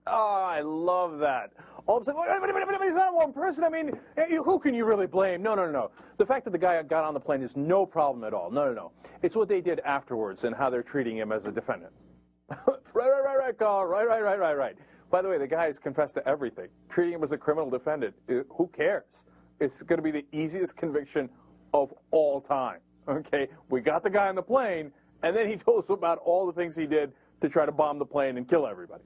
[0.07, 1.53] Oh, I love that.
[1.87, 3.65] All of a sudden, wait, wait, wait, wait, it's not one person.
[3.65, 5.43] I mean, eh, who can you really blame?
[5.43, 5.91] No, no, no, no.
[6.17, 8.51] The fact that the guy got on the plane is no problem at all.
[8.51, 8.93] No, no, no.
[9.23, 11.93] It's what they did afterwards and how they're treating him as a defendant.
[12.51, 12.59] right,
[12.95, 13.87] right, right, right, Karl.
[13.87, 14.77] Right, right, right, right, right.
[15.11, 16.69] By the way, the guy has confessed to everything.
[16.89, 19.25] Treating him as a criminal defendant, eh, who cares?
[19.61, 21.29] It's going to be the easiest conviction
[21.73, 22.79] of all time.
[23.09, 24.91] Okay, we got the guy on the plane,
[25.23, 27.99] and then he told us about all the things he did to try to bomb
[27.99, 29.05] the plane and kill everybody.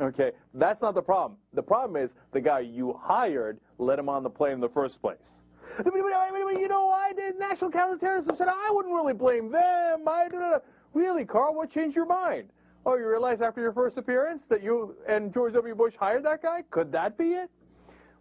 [0.00, 1.38] Okay, that's not the problem.
[1.52, 5.00] The problem is the guy you hired let him on the plane in the first
[5.00, 5.40] place.
[5.84, 10.04] You know why the National Counterterrorism said I wouldn't really blame them.
[10.06, 10.60] I no.
[10.94, 11.54] really, Karl.
[11.54, 12.48] What changed your mind?
[12.86, 15.74] Oh, you realize after your first appearance that you and George W.
[15.74, 16.64] Bush hired that guy?
[16.70, 17.50] Could that be it?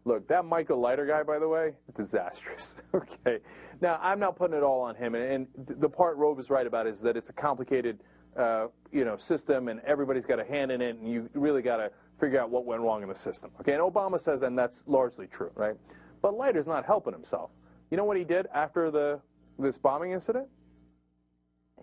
[0.05, 2.75] Look, that Michael Leiter guy, by the way, disastrous.
[2.93, 3.39] okay.
[3.81, 6.49] Now, I'm not putting it all on him, and, and th- the part Rove is
[6.49, 7.99] right about is that it's a complicated,
[8.37, 11.77] uh, you know, system, and everybody's got a hand in it, and you really got
[11.77, 13.51] to figure out what went wrong in the system.
[13.59, 15.75] Okay, and Obama says, and that's largely true, right?
[16.21, 17.51] But Leiter's not helping himself.
[17.91, 19.19] You know what he did after the
[19.57, 20.47] this bombing incident?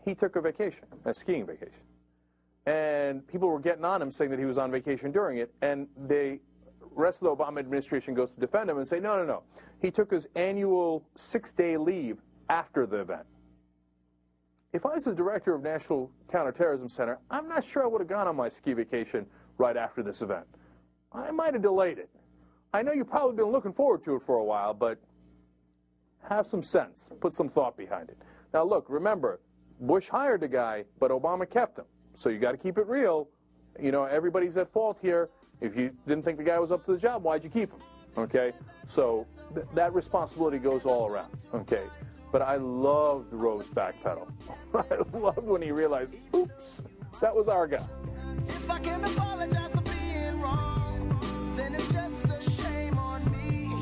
[0.05, 1.83] He took a vacation, a skiing vacation,
[2.67, 5.89] and people were getting on him saying that he was on vacation during it, and
[6.07, 6.41] they
[6.97, 9.43] rest of the Obama administration goes to defend him and say, no, no, no.
[9.81, 13.27] He took his annual six-day leave after the event.
[14.77, 18.09] If I was the director of National Counterterrorism Center, I'm not sure I would have
[18.09, 19.25] gone on my ski vacation
[19.57, 20.45] right after this event.
[21.13, 22.11] I might have delayed it.
[22.75, 24.99] I know you've probably been looking forward to it for a while, but
[26.29, 27.09] have some sense.
[27.21, 28.19] Put some thought behind it.
[28.53, 29.41] Now, look, remember,
[29.81, 31.87] Bush hired the guy, but Obama kept him.
[32.15, 33.29] So you got to keep it real.
[33.81, 35.31] You know, everybody's at fault here.
[35.63, 37.81] If you didn't think the guy was up to the job, why'd you keep him?
[38.19, 38.53] Okay?
[38.89, 41.35] So th- that responsibility goes all around.
[41.55, 41.85] Okay?
[42.37, 44.31] But I loved Rose backpedal.
[44.75, 46.83] I loved when he realized, oops,
[47.19, 47.83] that was our guy.
[50.35, 53.73] Wrong, then it's just a shame on me.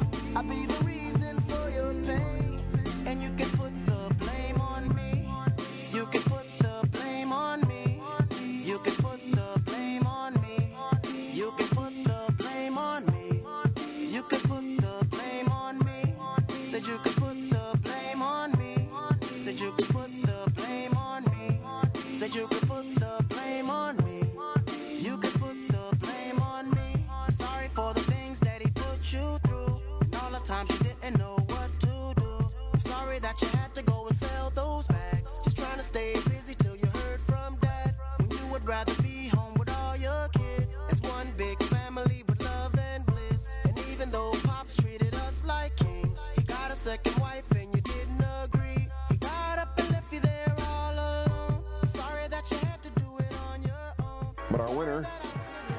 [35.94, 37.94] Just trying to stay busy till you heard from dad.
[38.18, 40.76] When you would rather be home with all your kids.
[40.90, 43.54] As one big family with love and bliss.
[43.64, 47.80] And even though Pops treated us like kings, he got a second wife and you
[47.80, 48.88] didn't agree.
[49.08, 51.64] He got up and left you there all alone.
[51.82, 54.34] I'm sorry that you had to do it on your own.
[54.50, 55.06] But our winner,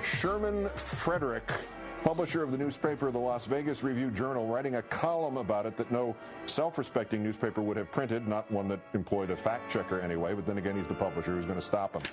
[0.03, 1.51] Sherman Frederick,
[2.05, 5.91] publisher of the newspaper The Las Vegas Review Journal, writing a column about it that
[5.91, 6.15] no
[6.45, 10.45] self respecting newspaper would have printed, not one that employed a fact checker anyway, but
[10.45, 12.03] then again, he's the publisher who's going to stop him.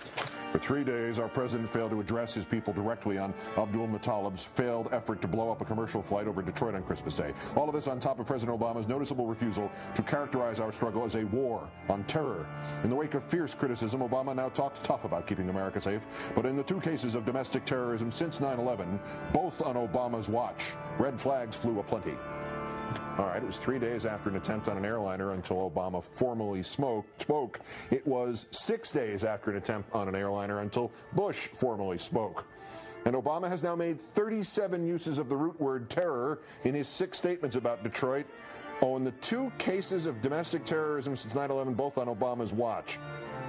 [0.51, 5.21] For three days, our president failed to address his people directly on Abdulmutallab's failed effort
[5.21, 7.35] to blow up a commercial flight over Detroit on Christmas Day.
[7.55, 11.17] All of this on top of President Obama's noticeable refusal to characterize our struggle as
[11.17, 12.47] a war on terror.
[12.83, 16.47] In the wake of fierce criticism, Obama now talks tough about keeping America safe, but
[16.47, 18.99] in the two cases of domestic terrorism since 9 11,
[19.35, 20.63] both on Obama's watch,
[20.99, 22.15] red flags flew aplenty.
[23.19, 26.63] All right, it was three days after an attempt on an airliner until Obama formally
[26.63, 27.61] smoked, spoke.
[27.91, 32.47] It was six days after an attempt on an airliner until Bush formally spoke.
[33.05, 37.19] And Obama has now made 37 uses of the root word terror in his six
[37.19, 38.27] statements about Detroit.
[38.81, 42.99] Oh, and the two cases of domestic terrorism since 9 11, both on Obama's watch.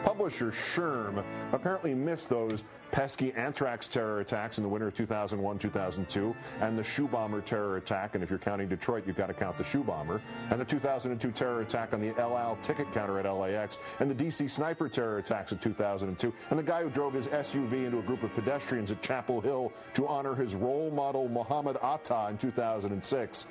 [0.04, 6.36] Publisher Sherm apparently missed those pesky anthrax terror attacks in the winter of 2001 2002,
[6.62, 8.14] and the shoe bomber terror attack.
[8.14, 11.32] And if you're counting Detroit, you've got to count the shoe bomber, and the 2002
[11.32, 15.18] terror attack on the El Al ticket counter at LAX, and the DC sniper terror
[15.18, 18.92] attacks of 2002, and the guy who drove his SUV into a group of pedestrians
[18.92, 23.48] at Chapel Hill to honor his role model Muhammad Atta in 2006.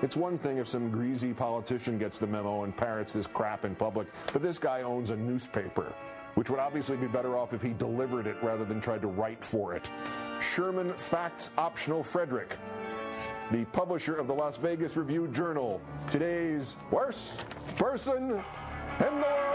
[0.00, 3.74] It's one thing if some greasy politician gets the memo and parrots this crap in
[3.74, 5.92] public, but this guy owns a newspaper,
[6.36, 9.44] which would obviously be better off if he delivered it rather than tried to write
[9.44, 9.90] for it.
[10.40, 12.56] Sherman Facts Optional Frederick,
[13.50, 15.80] the publisher of the Las Vegas Review Journal,
[16.12, 17.42] today's worst
[17.76, 18.40] person in
[19.00, 19.47] the world.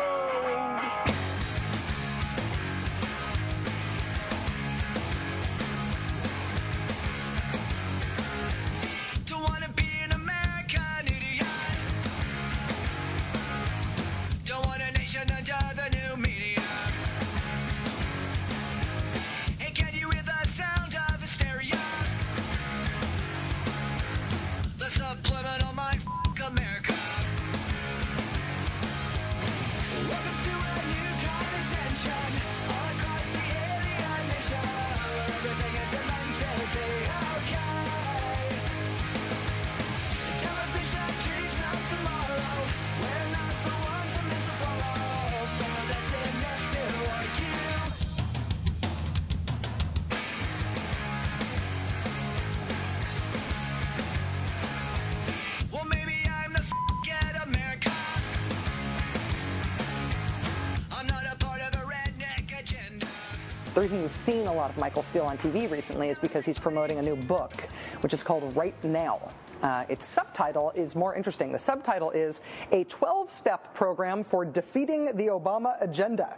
[63.74, 66.60] The reason you've seen a lot of Michael Steele on TV recently is because he's
[66.60, 67.54] promoting a new book,
[68.02, 69.32] which is called Right Now.
[69.64, 71.52] Uh, its subtitle is more interesting.
[71.52, 72.40] The subtitle is
[72.72, 76.38] A 12 Step Program for Defeating the Obama Agenda.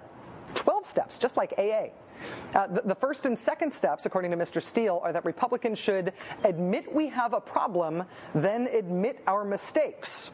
[0.53, 1.87] 12 steps, just like AA.
[2.53, 4.63] Uh, the, the first and second steps, according to Mr.
[4.63, 6.13] Steele, are that Republicans should
[6.45, 10.29] admit we have a problem, then admit our mistakes.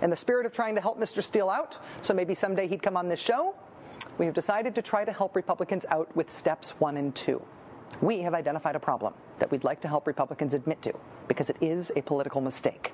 [0.00, 1.22] In the spirit of trying to help Mr.
[1.22, 3.54] Steele out, so maybe someday he'd come on this show,
[4.20, 7.40] we have decided to try to help Republicans out with steps one and two.
[8.02, 10.92] We have identified a problem that we'd like to help Republicans admit to
[11.26, 12.92] because it is a political mistake.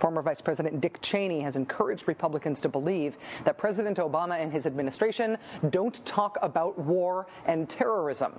[0.00, 4.66] Former Vice President Dick Cheney has encouraged Republicans to believe that President Obama and his
[4.66, 5.38] administration
[5.70, 8.32] don't talk about war and terrorism.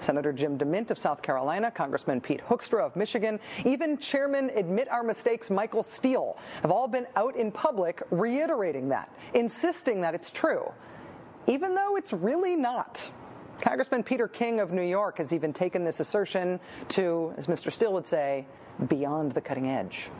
[0.00, 5.02] Senator Jim DeMint of South Carolina, Congressman Pete Hoekstra of Michigan, even Chairman Admit Our
[5.02, 10.72] Mistakes Michael Steele have all been out in public reiterating that, insisting that it's true,
[11.46, 13.10] even though it's really not.
[13.60, 17.72] Congressman Peter King of New York has even taken this assertion to, as Mr.
[17.72, 18.46] Steele would say,
[18.88, 20.10] beyond the cutting edge.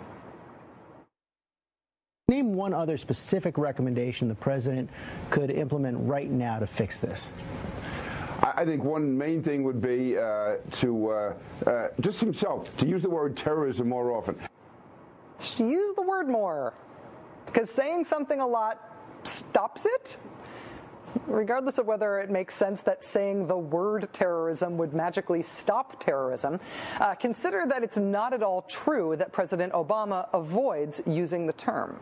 [2.28, 4.88] Name one other specific recommendation the president
[5.30, 7.30] could implement right now to fix this.
[8.40, 11.34] I think one main thing would be uh, to uh,
[11.66, 14.36] uh, just himself to use the word terrorism more often.
[15.56, 16.74] To use the word more,
[17.46, 18.80] because saying something a lot
[19.24, 20.16] stops it.
[21.26, 26.60] Regardless of whether it makes sense that saying the word terrorism would magically stop terrorism,
[27.00, 31.98] uh, consider that it's not at all true that President Obama avoids using the term.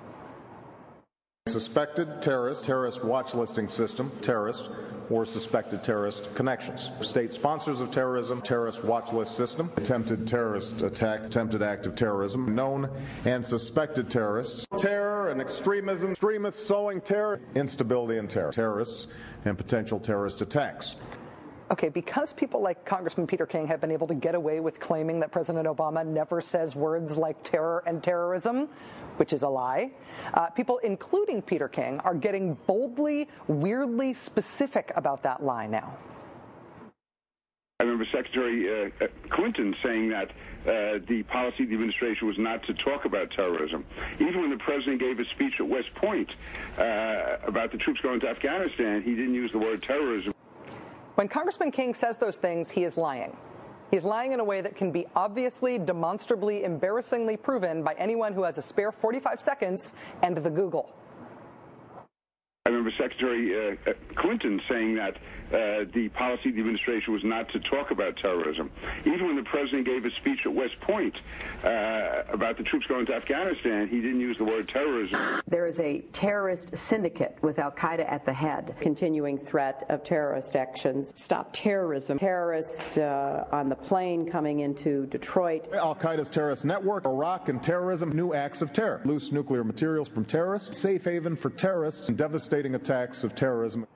[1.53, 4.71] Suspected terrorist, terrorist watch listing system, terrorist,
[5.11, 6.89] or suspected terrorist connections.
[7.03, 12.55] State sponsors of terrorism, terrorist watch list system, attempted terrorist attack, attempted act of terrorism,
[12.55, 12.89] known
[13.27, 19.09] and suspected terrorists, terror and extremism, extremists sowing terror, instability and terror, terrorists,
[19.45, 20.95] and potential terrorist attacks.
[21.73, 25.19] Okay, because people like Congressman Peter King have been able to get away with claiming
[25.21, 28.69] that President Obama never says words like terror and terrorism,
[29.17, 29.91] which is a lie,
[30.35, 35.97] uh, people, including Peter King, are getting boldly, weirdly specific about that lie now.
[37.81, 42.63] I remember Secretary uh, Clinton saying that uh, the policy of the administration was not
[42.67, 43.87] to talk about terrorism.
[44.21, 46.29] Even when the president gave a speech at West Point
[46.79, 50.35] uh, about the troops going to Afghanistan, he didn't use the word terrorism.
[51.15, 53.37] When Congressman King says those things, he is lying.
[53.91, 58.45] He's lying in a way that can be obviously, demonstrably, embarrassingly proven by anyone who
[58.45, 59.93] has a spare 45 seconds
[60.23, 60.89] and the Google.
[62.65, 67.49] I remember Secretary uh, Clinton saying that uh, the policy of the administration was not
[67.51, 68.71] to talk about terrorism.
[69.01, 71.13] Even when the president gave a speech at West Point
[71.65, 75.43] uh, about the troops going to Afghanistan, he didn't use the word terrorism.
[75.49, 80.55] There is a terrorist syndicate with Al Qaeda at the head, continuing threat of terrorist
[80.55, 81.13] actions.
[81.17, 82.17] Stop terrorism.
[82.19, 85.67] Terrorist uh, on the plane coming into Detroit.
[85.75, 89.03] Al Qaeda's terrorist network, Iraq, and terrorism, new acts of terror.
[89.05, 92.17] Loose nuclear materials from terrorists, safe haven for terrorists, and
[92.53, 93.87] devastating attacks of terrorism.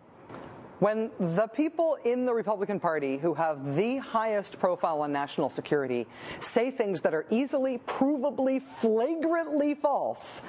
[0.79, 6.07] When the people in the Republican Party who have the highest profile on national security
[6.41, 10.41] say things that are easily, provably, flagrantly false,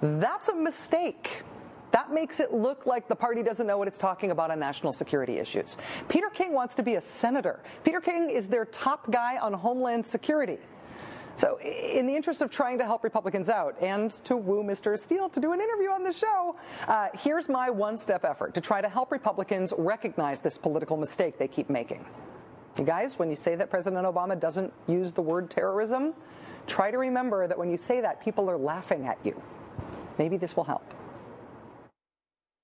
[0.00, 1.42] that's a mistake.
[1.90, 4.94] That makes it look like the party doesn't know what it's talking about on national
[4.94, 5.76] security issues.
[6.08, 7.60] Peter King wants to be a senator.
[7.84, 10.56] Peter King is their top guy on homeland security.
[11.42, 14.96] So, in the interest of trying to help Republicans out and to woo Mr.
[14.96, 16.54] Steele to do an interview on the show,
[16.86, 21.38] uh, here's my one step effort to try to help Republicans recognize this political mistake
[21.38, 22.04] they keep making.
[22.78, 26.14] You guys, when you say that President Obama doesn't use the word terrorism,
[26.68, 29.42] try to remember that when you say that, people are laughing at you.
[30.18, 30.94] Maybe this will help.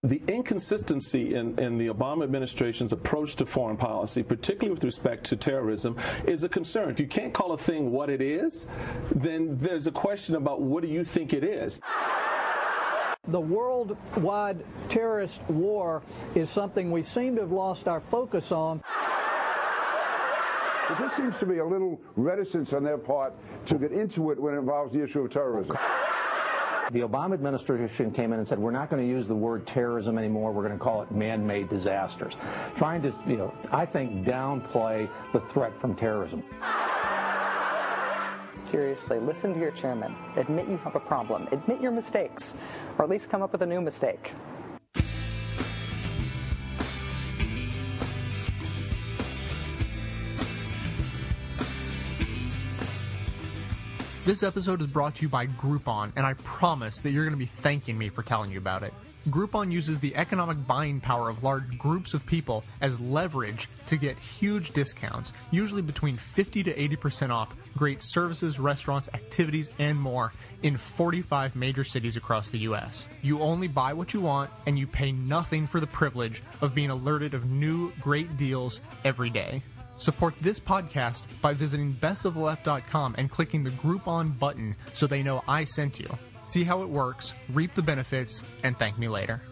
[0.05, 5.36] The inconsistency in, in, the Obama administration's approach to foreign policy, particularly with respect to
[5.36, 6.90] terrorism, is a concern.
[6.90, 8.64] If you can't call a thing what it is,
[9.12, 11.80] then there's a question about what do you think it is.
[13.26, 16.05] The worldwide terrorist war
[16.36, 18.80] is something we seem to have lost our focus on.
[20.88, 23.34] There just seems to be a little reticence on their part
[23.66, 25.76] to get into it when it involves the issue of terrorism.
[26.91, 30.16] The Obama administration came in and said, we're not going to use the word terrorism
[30.16, 30.53] anymore.
[30.53, 32.34] We're going to call it man-made disasters.
[32.76, 36.43] Trying to, you know, I think downplay the threat from terrorism.
[38.64, 40.16] Seriously, listen to your chairman.
[40.36, 41.47] Admit you have a problem.
[41.53, 42.55] Admit your mistakes.
[42.99, 44.32] Or at least come up with a new mistake.
[54.28, 57.38] This episode is brought to you by Groupon, and I promise that you're going to
[57.38, 58.92] be thanking me for telling you about it.
[59.28, 64.18] Groupon uses the economic buying power of large groups of people as leverage to get
[64.18, 70.76] huge discounts, usually between 50 to 80% off great services, restaurants, activities, and more in
[70.76, 73.08] 45 major cities across the US.
[73.22, 76.90] You only buy what you want, and you pay nothing for the privilege of being
[76.90, 79.62] alerted of new great deals every day.
[79.99, 85.64] Support this podcast by visiting bestoftheleft.com and clicking the Groupon button so they know I
[85.64, 86.09] sent you.
[86.46, 89.42] See how it works, reap the benefits, and thank me later.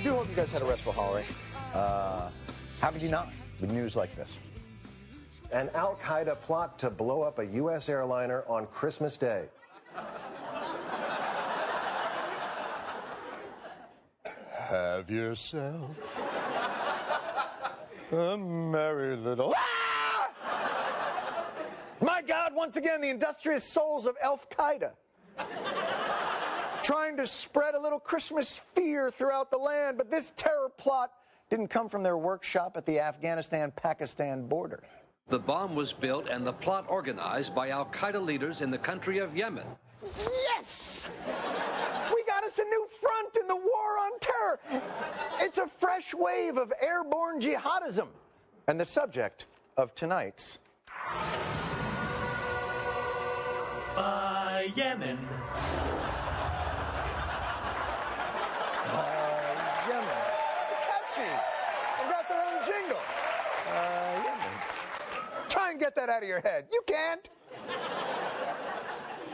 [0.00, 1.26] I do hope you guys had a restful holiday.
[1.74, 2.30] Uh,
[2.80, 3.28] how could you not
[3.60, 4.30] with news like this?
[5.52, 7.90] An Al Qaeda plot to blow up a U.S.
[7.90, 9.44] airliner on Christmas Day.
[14.54, 15.90] Have yourself
[18.10, 19.52] a merry little.
[19.54, 21.10] Ah!
[22.00, 24.92] My God, once again, the industrious souls of Al Qaeda.
[26.90, 31.12] Trying to spread a little Christmas fear throughout the land, but this terror plot
[31.48, 34.82] didn't come from their workshop at the Afghanistan Pakistan border.
[35.28, 39.18] The bomb was built and the plot organized by Al Qaeda leaders in the country
[39.18, 39.68] of Yemen.
[40.02, 41.04] Yes!
[42.12, 44.58] We got us a new front in the war on terror.
[45.38, 48.08] It's a fresh wave of airborne jihadism.
[48.66, 50.58] And the subject of tonight's.
[53.94, 55.18] By Yemen.
[59.88, 60.06] Yemen.
[60.86, 61.22] Catchy.
[61.22, 62.98] They got their own jingle.
[63.68, 64.54] Uh, Yemen.
[65.48, 66.66] Try and get that out of your head.
[66.70, 67.28] You can't.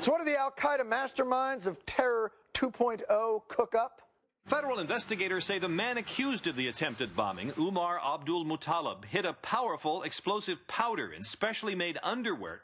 [0.01, 4.03] So, what do the Al Qaeda masterminds of Terror 2.0 cook up?
[4.47, 10.05] Federal investigators say the man accused of the attempted bombing, Umar Abdulmutallab, hid a powerful
[10.05, 12.63] explosive powder in specially made underwear.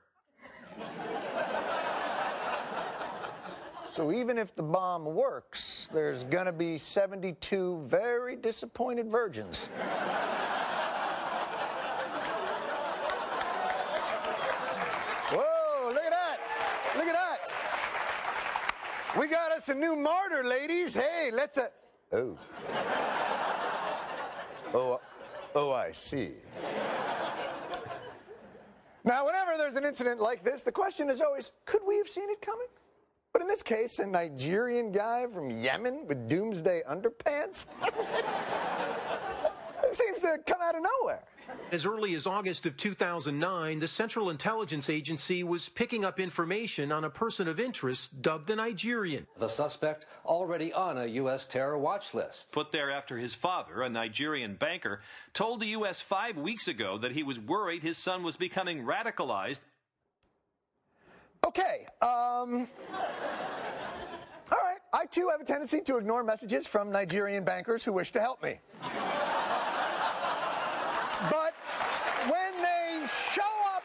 [3.95, 9.69] So, even if the bomb works, there's going to be 72 very disappointed virgins.
[15.31, 16.39] Whoa, look at that.
[16.97, 17.39] Look at that.
[19.19, 20.95] We got us a new martyr, ladies.
[20.95, 21.59] Hey, let's.
[21.59, 21.69] Uh,
[22.13, 22.39] oh.
[24.73, 25.01] Oh,
[25.55, 26.33] oh, I see.
[29.05, 32.31] Now, whenever there's an incident like this, the question is always could we have seen
[32.31, 32.69] it coming?
[33.35, 37.67] But in this case, a Nigerian guy from Yemen with doomsday underpants
[39.93, 41.25] seems to come out of nowhere.
[41.71, 47.05] As early as August of 2009, the Central Intelligence Agency was picking up information on
[47.05, 49.27] a person of interest dubbed the Nigerian.
[49.39, 51.47] The suspect already on a U.S.
[51.47, 52.53] terror watch list.
[52.53, 55.01] Put there after his father, a Nigerian banker,
[55.33, 56.01] told the U.S.
[56.01, 59.61] five weeks ago that he was worried his son was becoming radicalized.
[61.47, 62.69] Okay, um.
[64.51, 68.13] All right, I too have a tendency to ignore messages from Nigerian bankers who wish
[68.13, 68.59] to help me.
[71.31, 71.55] But
[72.29, 73.43] when they show
[73.75, 73.85] up,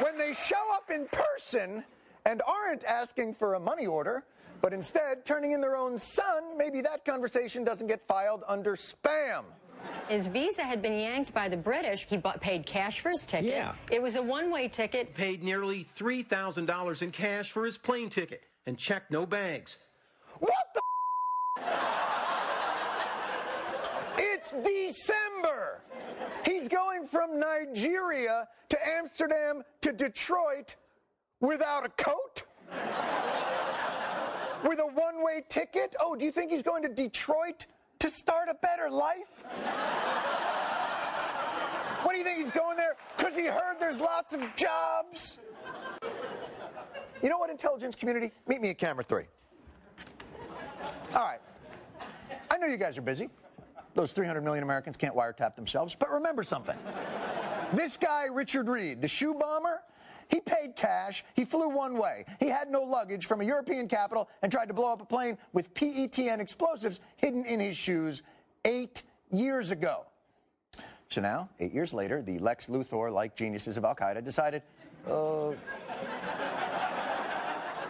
[0.00, 1.82] when they show up in person
[2.26, 4.24] and aren't asking for a money order,
[4.60, 9.42] but instead turning in their own son, maybe that conversation doesn't get filed under spam.
[10.08, 12.06] His visa had been yanked by the British.
[12.08, 13.50] He bought, paid cash for his ticket.
[13.50, 13.72] Yeah.
[13.90, 15.12] It was a one-way ticket.
[15.12, 19.78] Paid nearly $3,000 in cash for his plane ticket and checked no bags.
[20.38, 21.62] What the?
[24.18, 25.80] It's December.
[26.52, 30.76] He's going from Nigeria to Amsterdam to Detroit
[31.40, 32.42] without a coat?
[34.68, 35.96] With a one way ticket?
[35.98, 37.64] Oh, do you think he's going to Detroit
[38.00, 39.42] to start a better life?
[42.02, 42.96] What do you think he's going there?
[43.16, 45.38] Because he heard there's lots of jobs?
[47.22, 48.30] You know what, intelligence community?
[48.46, 49.24] Meet me at camera three.
[51.14, 51.40] All right.
[52.50, 53.30] I know you guys are busy.
[53.94, 55.94] Those 300 million Americans can't wiretap themselves.
[55.98, 56.76] But remember something.
[57.72, 59.80] This guy, Richard Reid, the shoe bomber,
[60.28, 61.24] he paid cash.
[61.34, 62.26] He flew one way.
[62.38, 65.38] He had no luggage from a European capital and tried to blow up a plane
[65.54, 68.22] with PETN explosives hidden in his shoes
[68.66, 70.04] eight years ago.
[71.08, 74.62] So now, eight years later, the Lex Luthor like geniuses of Al Qaeda decided,
[75.06, 75.52] uh,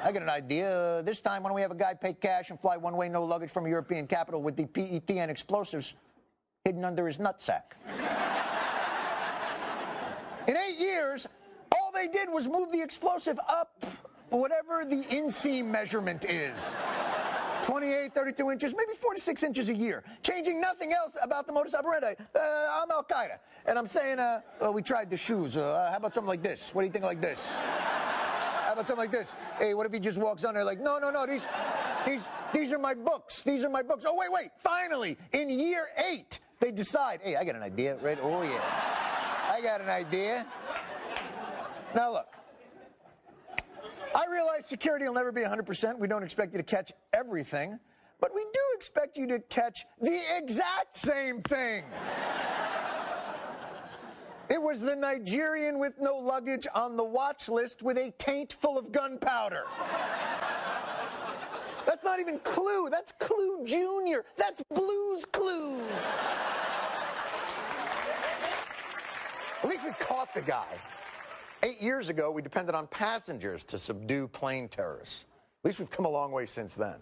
[0.05, 1.01] I got an idea.
[1.05, 3.23] This time, why don't we have a guy pay cash and fly one way, no
[3.25, 5.95] luggage from a European capital with the PETN explosives
[6.65, 7.63] hidden under his nutsack?
[10.49, 11.29] In eight years,
[11.71, 13.87] all they did was move the explosive up
[14.31, 16.75] whatever the inseam measurement is
[17.63, 22.15] 28, 32 inches, maybe 46 inches a year, changing nothing else about the modus operandi.
[22.35, 22.39] Uh,
[22.73, 25.57] I'm Al Qaeda, and I'm saying, uh, well, we tried the shoes.
[25.57, 26.75] Uh, how about something like this?
[26.75, 27.57] What do you think like this?
[28.73, 29.29] How about something like this?
[29.59, 31.47] Hey, what if he just walks on there like, no, no, no, these,
[32.07, 32.23] these,
[32.55, 33.43] these are my books.
[33.43, 34.07] These are my books.
[34.09, 34.49] Oh, wait, wait.
[34.65, 38.19] Finally, in year eight, they decide, hey, I got an idea, right?
[38.23, 38.63] Oh, yeah.
[39.51, 40.47] I got an idea.
[41.95, 42.29] Now, look.
[44.15, 45.99] I realize security will never be 100%.
[45.99, 47.79] We don't expect you to catch everything.
[48.21, 51.85] But we do expect you to catch the exact same thing.
[54.73, 58.91] Was the Nigerian with no luggage on the watch list with a taint full of
[58.91, 59.65] gunpowder.
[61.85, 62.89] That's not even Clue.
[62.91, 64.25] That's Clue Junior.
[64.39, 65.83] That's Blues Clues.
[69.63, 70.81] At least we caught the guy.
[71.63, 75.27] Eight years ago, we depended on passengers to subdue plane terrorists.
[75.63, 76.97] At least we've come a long way since then.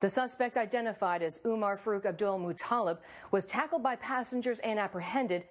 [0.00, 2.96] The suspect, identified as Umar Farouk Abdulmutallab,
[3.30, 5.44] was tackled by passengers and apprehended.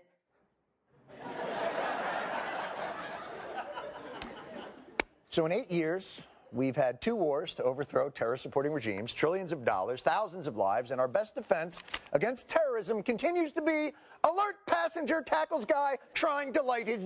[5.39, 6.21] So, in eight years,
[6.51, 10.91] we've had two wars to overthrow terrorist supporting regimes, trillions of dollars, thousands of lives,
[10.91, 11.79] and our best defense
[12.11, 13.93] against terrorism continues to be
[14.25, 17.05] alert passenger tackles guy trying to light his.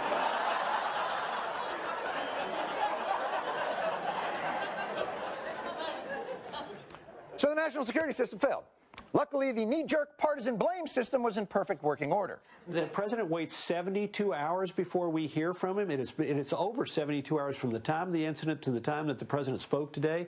[7.36, 8.64] So the national security system failed.
[9.14, 12.40] Luckily, the knee jerk partisan blame system was in perfect working order.
[12.68, 15.90] The president waits 72 hours before we hear from him.
[15.90, 18.80] It is, it is over 72 hours from the time of the incident to the
[18.80, 20.28] time that the president spoke today.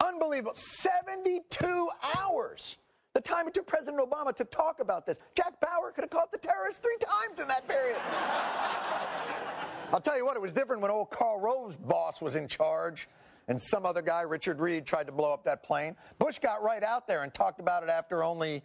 [0.00, 0.52] Unbelievable.
[0.54, 2.76] 72 hours.
[3.14, 5.18] The time it took President Obama to talk about this.
[5.34, 7.96] Jack Bauer could have caught the terrorists three times in that period.
[9.92, 13.08] I'll tell you what, it was different when old Karl Rove's boss was in charge
[13.50, 15.96] and some other guy, Richard Reid, tried to blow up that plane.
[16.20, 18.62] Bush got right out there and talked about it after only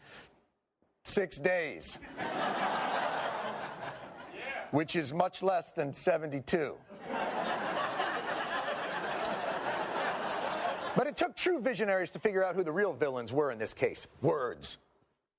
[1.03, 1.97] six days,
[4.69, 6.75] which is much less than 72.
[10.95, 13.73] But it took true visionaries to figure out who the real villains were in this
[13.73, 14.77] case words.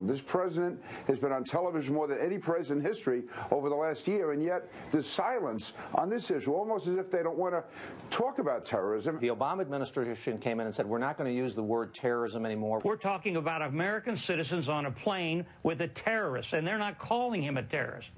[0.03, 4.07] This president has been on television more than any president in history over the last
[4.07, 7.65] year, and yet there's silence on this issue, almost as if they don't want to
[8.11, 9.19] talk about terrorism.
[9.21, 12.45] The Obama administration came in and said, we're not going to use the word terrorism
[12.45, 12.83] anymore.
[12.85, 17.41] We're talking about American citizens on a plane with a terrorist, and they're not calling
[17.41, 18.11] him a terrorist.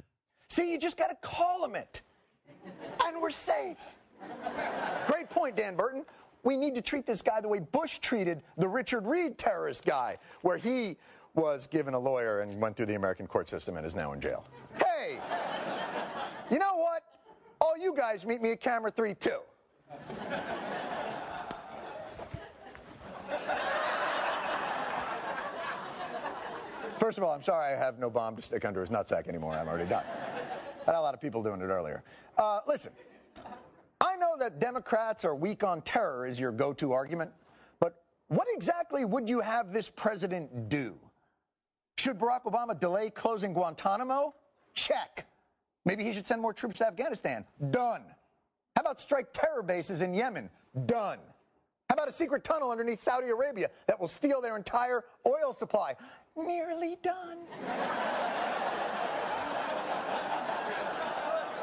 [0.49, 2.03] See, you just got to call him it,
[3.07, 3.79] and we're safe.
[5.07, 6.05] Great point, Dan Burton.
[6.43, 10.19] We need to treat this guy the way Bush treated the Richard Reid terrorist guy,
[10.43, 10.97] where he
[11.39, 14.21] was given a lawyer and went through the American court system and is now in
[14.21, 14.45] jail.
[14.77, 15.21] Hey,
[16.51, 17.05] you know what?
[17.61, 19.39] All you guys meet me at camera three, too.
[26.99, 29.55] First of all, I'm sorry I have no bomb to stick under his nutsack anymore.
[29.55, 30.05] I'm already done.
[30.83, 32.03] I had a lot of people doing it earlier.
[32.37, 32.91] Uh, listen,
[34.01, 37.31] I know that Democrats are weak on terror is your go to argument,
[37.79, 40.99] but what exactly would you have this president do?
[41.99, 44.33] Should Barack Obama delay closing Guantanamo?
[44.75, 45.27] Check.
[45.85, 47.45] Maybe he should send more troops to Afghanistan?
[47.71, 48.05] Done.
[48.77, 50.49] How about strike terror bases in Yemen?
[50.87, 51.19] Done.
[51.89, 55.97] How about a secret tunnel underneath Saudi Arabia that will steal their entire oil supply?
[56.37, 57.39] Nearly done.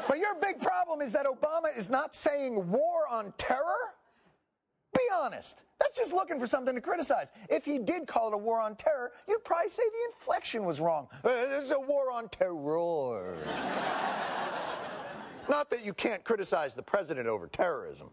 [0.06, 3.95] but your big problem is that Obama is not saying war on terror?
[4.96, 5.60] Be honest.
[5.78, 7.28] That's just looking for something to criticize.
[7.50, 10.80] If he did call it a war on terror, you'd probably say the inflection was
[10.80, 11.08] wrong.
[11.24, 13.36] Uh, is a war on terror.
[15.48, 18.08] Not that you can't criticize the president over terrorism.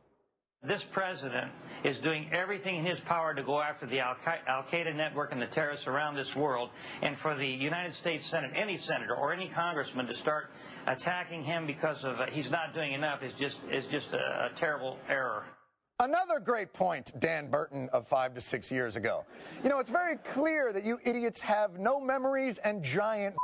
[0.65, 1.51] This president
[1.83, 5.47] is doing everything in his power to go after the Al Qaeda network and the
[5.47, 6.69] terrorists around this world.
[7.01, 10.51] And for the United States Senate, any senator or any congressman to start
[10.87, 14.51] attacking him because of uh, he's not doing enough is just is just a, a
[14.55, 15.43] terrible error.
[15.99, 19.25] Another great point, Dan Burton of five to six years ago.
[19.63, 23.35] You know, it's very clear that you idiots have no memories and giant,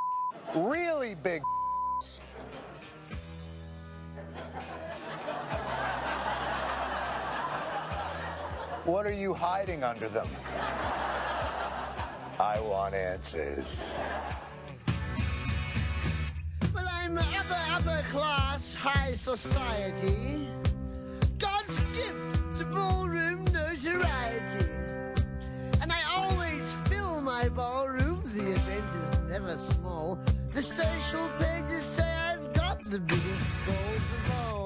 [0.54, 1.42] really big.
[8.84, 10.28] What are you hiding under them?
[12.40, 13.92] I want answers.
[16.74, 20.48] Well, I'm upper, upper class, high society.
[22.72, 24.66] Ballroom notoriety.
[25.80, 30.18] And I always fill my ballroom, the event is never small.
[30.52, 34.61] The social pages say I've got the biggest balls of all.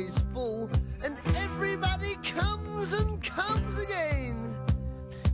[0.00, 0.70] Always full.
[1.02, 4.56] And everybody comes and comes again.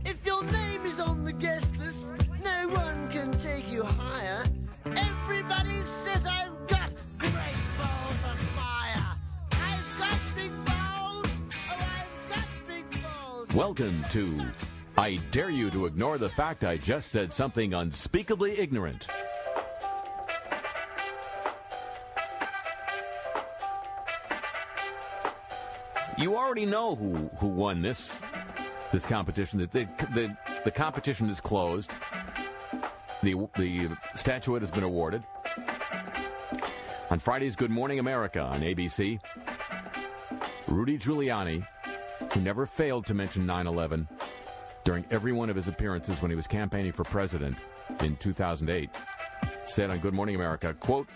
[0.05, 2.07] If your name is on the guest list,
[2.43, 4.43] no one can take you higher.
[4.85, 9.15] Everybody says I've got great balls on fire.
[9.51, 11.27] I've got big balls.
[11.69, 13.47] Oh, I've got big balls.
[13.53, 14.45] Welcome to
[14.97, 19.07] I Dare You to Ignore the Fact I Just Said Something Unspeakably Ignorant.
[26.17, 28.21] You already know who, who won this
[28.91, 29.59] this competition.
[29.59, 29.67] The,
[30.13, 31.95] the, the competition is closed.
[33.23, 35.23] The, the statuette has been awarded.
[37.09, 39.19] On Friday's Good Morning America on ABC,
[40.67, 41.65] Rudy Giuliani,
[42.33, 44.07] who never failed to mention 9 11
[44.83, 47.55] during every one of his appearances when he was campaigning for president
[48.01, 48.89] in 2008,
[49.65, 51.09] said on Good Morning America, quote,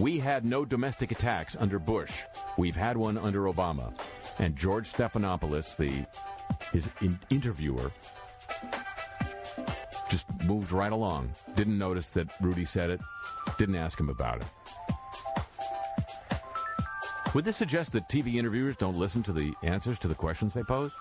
[0.00, 2.12] We had no domestic attacks under Bush.
[2.56, 3.92] We've had one under Obama.
[4.38, 6.06] And George Stephanopoulos, the
[6.72, 7.90] his in- interviewer,
[10.08, 11.32] just moved right along.
[11.56, 13.00] Didn't notice that Rudy said it.
[13.58, 14.46] Didn't ask him about it.
[17.34, 20.62] Would this suggest that TV interviewers don't listen to the answers to the questions they
[20.62, 20.92] pose?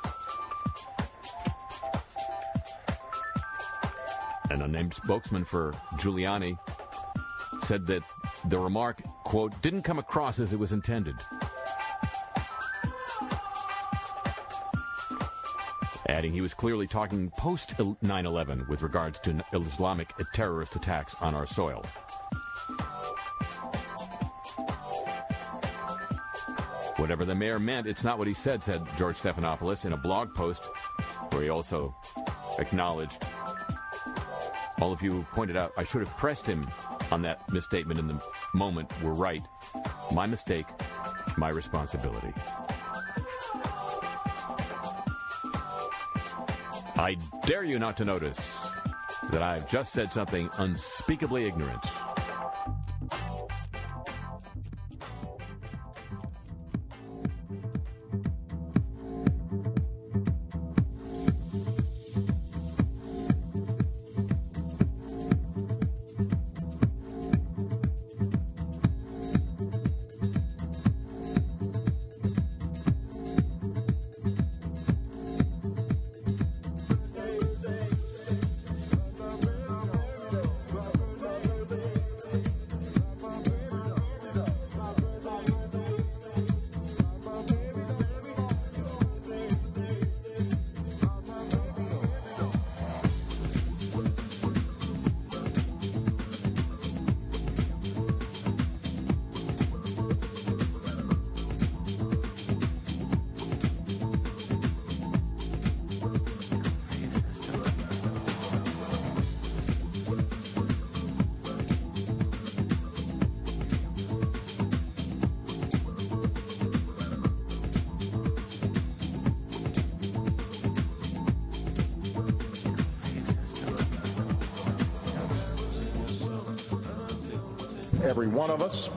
[4.49, 6.57] An unnamed spokesman for Giuliani
[7.61, 8.01] said that
[8.45, 11.15] the remark, quote, didn't come across as it was intended.
[16.07, 21.35] Adding he was clearly talking post 9 11 with regards to Islamic terrorist attacks on
[21.35, 21.83] our soil.
[26.95, 30.33] Whatever the mayor meant, it's not what he said, said George Stephanopoulos in a blog
[30.33, 30.65] post
[31.31, 31.95] where he also
[32.57, 33.23] acknowledged
[34.79, 36.67] all of you pointed out I should have pressed him
[37.11, 38.21] on that misstatement in the
[38.53, 39.43] moment were right.
[40.11, 40.65] My mistake,
[41.37, 42.33] my responsibility.
[46.99, 48.67] I dare you not to notice
[49.31, 51.85] that I've just said something unspeakably ignorant.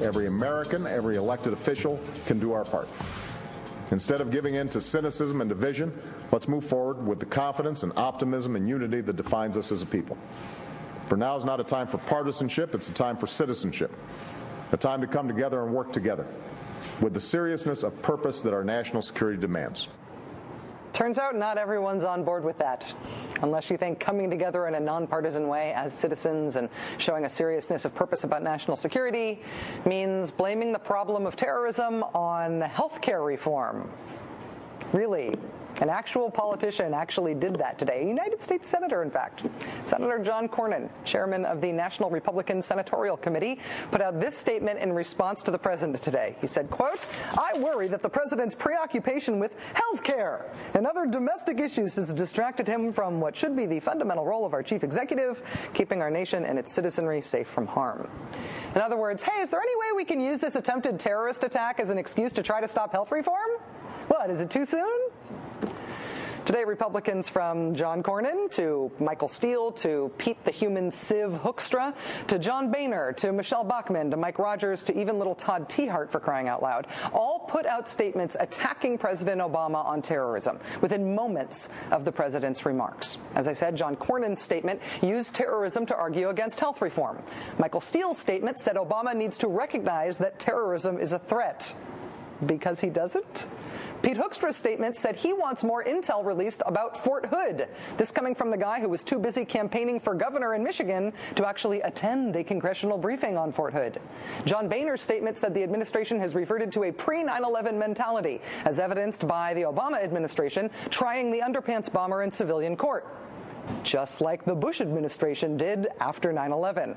[0.01, 2.93] Every American, every elected official can do our part.
[3.91, 5.93] Instead of giving in to cynicism and division,
[6.31, 9.87] let's move forward with the confidence and optimism and unity that defines us as a
[9.87, 10.17] people.
[11.09, 13.93] For now is not a time for partisanship, it's a time for citizenship,
[14.71, 16.27] a time to come together and work together
[17.01, 19.89] with the seriousness of purpose that our national security demands.
[21.01, 22.85] Turns out not everyone's on board with that.
[23.41, 27.87] Unless you think coming together in a nonpartisan way as citizens and showing a seriousness
[27.87, 29.41] of purpose about national security
[29.87, 33.91] means blaming the problem of terrorism on healthcare reform.
[34.93, 35.39] Really,
[35.81, 38.03] an actual politician actually did that today.
[38.03, 39.47] A United States Senator, in fact.
[39.85, 43.59] Senator John Cornyn, chairman of the National Republican Senatorial Committee,
[43.91, 46.37] put out this statement in response to the president today.
[46.41, 47.07] He said, quote,
[47.37, 52.67] I worry that the president's preoccupation with health care and other domestic issues has distracted
[52.69, 55.43] him from what should be the fundamental role of our chief executive,
[55.75, 58.09] keeping our nation and its citizenry safe from harm.
[58.75, 61.81] In other words, hey, is there any way we can use this attempted terrorist attack
[61.81, 63.51] as an excuse to try to stop health reform?
[64.09, 65.11] What, is it too soon?
[66.47, 71.95] Today, Republicans from John Cornyn to Michael Steele to Pete the Human Sieve Hoekstra
[72.29, 76.19] to John Boehner to Michele Bachmann to Mike Rogers to even little Todd Tiahrt for
[76.19, 82.05] crying out loud all put out statements attacking President Obama on terrorism within moments of
[82.07, 83.19] the president's remarks.
[83.35, 87.19] As I said, John Cornyn's statement used terrorism to argue against health reform.
[87.59, 91.75] Michael Steele's statement said Obama needs to recognize that terrorism is a threat
[92.47, 93.45] because he doesn't?
[94.03, 97.69] Pete Hoekstra's statement said he wants more intel released about Fort Hood.
[97.99, 101.47] This coming from the guy who was too busy campaigning for governor in Michigan to
[101.47, 104.01] actually attend a congressional briefing on Fort Hood.
[104.47, 108.79] John Boehner's statement said the administration has reverted to a pre 9 11 mentality, as
[108.79, 113.20] evidenced by the Obama administration trying the underpants bomber in civilian court.
[113.83, 116.97] Just like the Bush administration did after 9 11.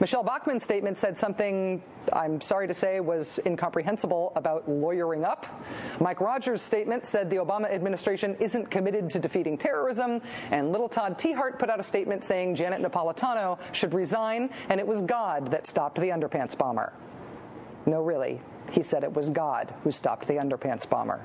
[0.00, 1.82] Michele Bachmann's statement said something
[2.12, 5.46] I'm sorry to say was incomprehensible about lawyering up.
[6.00, 10.22] Mike Rogers' statement said the Obama administration isn't committed to defeating terrorism.
[10.50, 14.86] And little Todd Tiahrt put out a statement saying Janet Napolitano should resign, and it
[14.86, 16.92] was God that stopped the underpants bomber.
[17.86, 18.40] No, really.
[18.70, 21.22] He said it was God who stopped the underpants bomber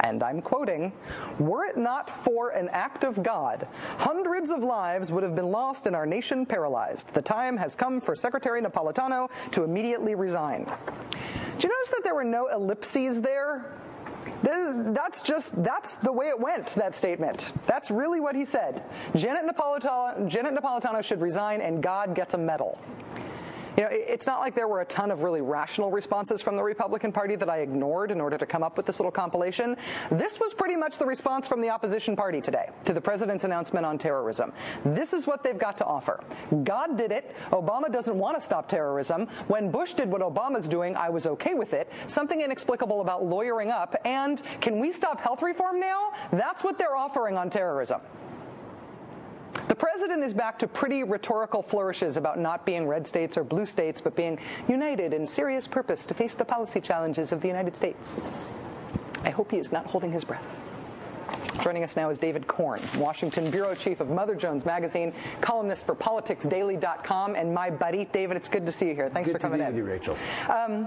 [0.00, 0.92] and I'm quoting,
[1.38, 3.66] were it not for an act of God,
[3.98, 7.12] hundreds of lives would have been lost and our nation paralyzed.
[7.14, 10.64] The time has come for Secretary Napolitano to immediately resign.
[10.64, 13.72] Do you notice that there were no ellipses there?
[14.42, 17.44] That's just, that's the way it went, that statement.
[17.66, 18.82] That's really what he said.
[19.14, 22.78] Janet Napolitano, Janet Napolitano should resign and God gets a medal.
[23.76, 26.62] You know, it's not like there were a ton of really rational responses from the
[26.62, 29.76] Republican Party that I ignored in order to come up with this little compilation.
[30.10, 33.84] This was pretty much the response from the opposition party today to the president's announcement
[33.84, 34.52] on terrorism.
[34.84, 36.24] This is what they've got to offer.
[36.64, 37.34] God did it.
[37.50, 39.26] Obama doesn't want to stop terrorism.
[39.48, 41.92] When Bush did what Obama's doing, I was okay with it.
[42.06, 43.94] Something inexplicable about lawyering up.
[44.06, 46.12] And can we stop health reform now?
[46.32, 48.00] That's what they're offering on terrorism.
[49.68, 53.66] The president is back to pretty rhetorical flourishes about not being red states or blue
[53.66, 54.38] states, but being
[54.68, 57.98] united in serious purpose to face the policy challenges of the United States.
[59.24, 60.44] I hope he is not holding his breath.
[61.62, 65.96] Joining us now is David Corn, Washington bureau chief of Mother Jones Magazine, columnist for
[65.96, 68.04] PoliticsDaily.com, and my buddy.
[68.12, 69.10] David, it's good to see you here.
[69.10, 69.74] Thanks good for coming to in.
[69.74, 70.16] be with you, Rachel.
[70.48, 70.86] Um,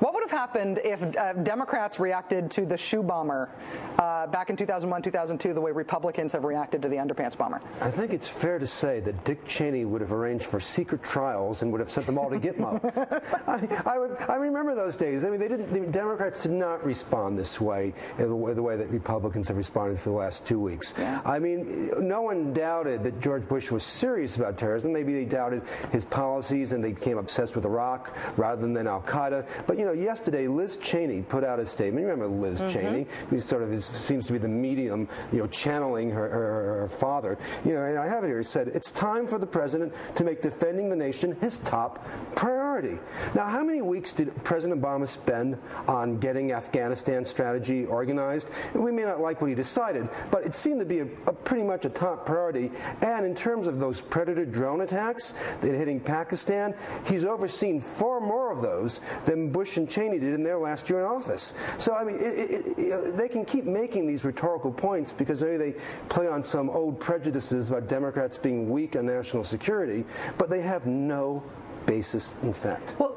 [0.00, 3.50] what would have happened if uh, Democrats reacted to the shoe bomber
[3.98, 7.60] uh, back in 2001, 2002, the way Republicans have reacted to the underpants bomber?
[7.80, 11.62] I think it's fair to say that Dick Cheney would have arranged for secret trials
[11.62, 12.80] and would have sent them all to Gitmo.
[13.46, 15.24] I, I, would, I, remember those days.
[15.24, 15.72] I mean, they didn't.
[15.72, 20.00] The Democrats did not respond this way, the way, the way that Republicans have responded
[20.00, 20.94] for the last two weeks.
[20.98, 21.20] Yeah.
[21.24, 24.92] I mean, no one doubted that George Bush was serious about terrorism.
[24.92, 29.46] Maybe they doubted his policies and they became obsessed with Iraq rather than Al Qaeda.
[29.66, 32.04] But you know, yesterday Liz Cheney put out a statement.
[32.04, 32.68] You remember Liz Mm-hmm.
[32.68, 36.80] Cheney, who sort of is, seems to be the medium, you know, channeling her, her,
[36.80, 37.38] her father.
[37.64, 38.38] You know, and I have it here.
[38.38, 42.98] He said, "It's time for the president to make defending the nation his top priority."
[43.34, 48.48] Now, how many weeks did President Obama spend on getting Afghanistan strategy organized?
[48.74, 51.64] We may not like what he decided, but it seemed to be a, a pretty
[51.64, 52.70] much a top priority.
[53.00, 56.74] And in terms of those predator drone attacks that hitting Pakistan,
[57.06, 61.00] he's overseen far more of those than Bush and Cheney did in their last year
[61.00, 61.54] in office.
[61.78, 65.40] So I mean, it, it, you know, they can keep making these rhetorical points because
[65.40, 65.74] maybe they
[66.08, 70.04] play on some old prejudices about Democrats being weak on national security,
[70.38, 71.42] but they have no
[71.86, 72.94] basis in fact.
[72.98, 73.16] Well,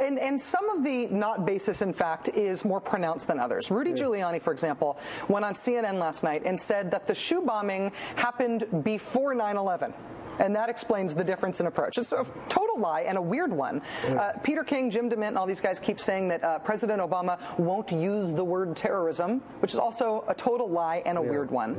[0.00, 3.70] and, and some of the not basis in fact is more pronounced than others.
[3.70, 4.98] Rudy Giuliani, for example,
[5.28, 9.94] went on CNN last night and said that the shoe bombing happened before 9 11.
[10.38, 11.98] And that explains the difference in approach.
[11.98, 13.82] It's a total lie and a weird one.
[14.06, 17.38] Uh, Peter King, Jim DeMint, and all these guys keep saying that uh, President Obama
[17.58, 21.74] won't use the word terrorism, which is also a total lie and a weird one.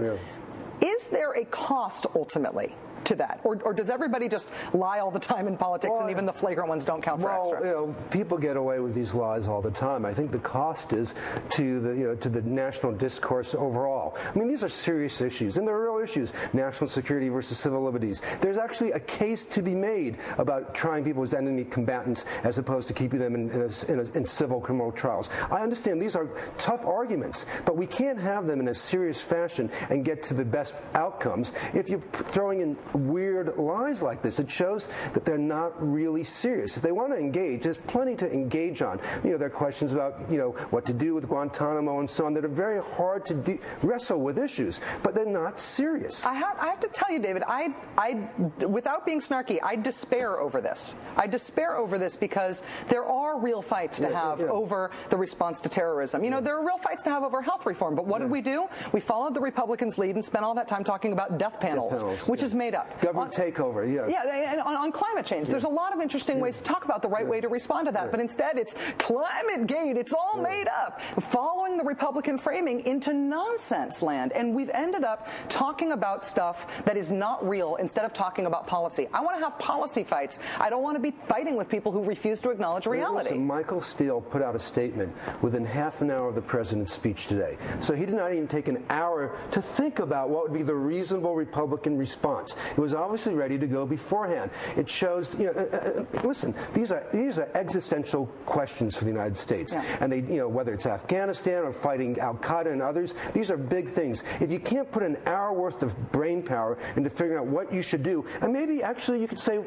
[0.81, 2.75] Is there a cost ultimately?
[3.05, 6.25] To that, or, or does everybody just lie all the time in politics, and even
[6.25, 7.67] the flagrant ones don't count for well, extra?
[7.67, 10.05] you know, people get away with these lies all the time.
[10.05, 11.13] I think the cost is
[11.51, 14.15] to the you know to the national discourse overall.
[14.17, 18.21] I mean, these are serious issues, and they're real issues: national security versus civil liberties.
[18.39, 22.87] There's actually a case to be made about trying people as enemy combatants as opposed
[22.87, 25.29] to keeping them in, in, a, in, a, in civil criminal trials.
[25.51, 29.69] I understand these are tough arguments, but we can't have them in a serious fashion
[29.89, 34.39] and get to the best outcomes if you're throwing in weird lies like this.
[34.39, 36.77] It shows that they're not really serious.
[36.77, 38.99] If they want to engage, there's plenty to engage on.
[39.23, 42.25] You know, there are questions about, you know, what to do with Guantanamo and so
[42.25, 46.23] on that are very hard to de- wrestle with issues, but they're not serious.
[46.25, 48.29] I have, I have to tell you, David, I, I,
[48.65, 50.95] without being snarky, I despair over this.
[51.15, 54.47] I despair over this because there are real fights to Yeah, have yeah.
[54.47, 56.23] over the response to terrorism.
[56.23, 57.95] You know, there are real fights to have over health reform.
[57.95, 58.67] But what did we do?
[58.91, 62.27] We followed the Republicans' lead and spent all that time talking about death panels, panels,
[62.27, 62.47] which yeah.
[62.47, 62.82] is made up.
[63.01, 64.07] Government takeover, yeah.
[64.07, 67.01] Yeah, and on, on climate change, there's a lot of interesting ways to talk about
[67.01, 68.11] the right way to respond to that.
[68.11, 69.97] But instead, it's climate gate.
[69.97, 74.31] It's all made up, following the Republican framing into nonsense land.
[74.33, 78.67] And we've ended up talking about stuff that is not real instead of talking about
[78.67, 79.07] policy.
[79.13, 80.39] I want to have policy fights.
[80.59, 83.29] I don't want to be fighting with people who refuse to acknowledge reality.
[83.29, 87.27] Listen, Michael Steele put out a statement within half an hour of the president's speech
[87.27, 87.57] today.
[87.79, 90.75] So he did not even take an hour to think about what would be the
[90.75, 92.55] reasonable Republican response.
[92.77, 94.51] It was obviously ready to go beforehand.
[94.77, 99.11] It shows, you know, uh, uh, listen, these are these are existential questions for the
[99.11, 103.13] United States, and they, you know, whether it's Afghanistan or fighting Al Qaeda and others,
[103.33, 104.23] these are big things.
[104.39, 107.73] If you can't put an hour worth worth of brain power into figuring out what
[107.73, 108.25] you should do.
[108.41, 109.59] And maybe actually you could say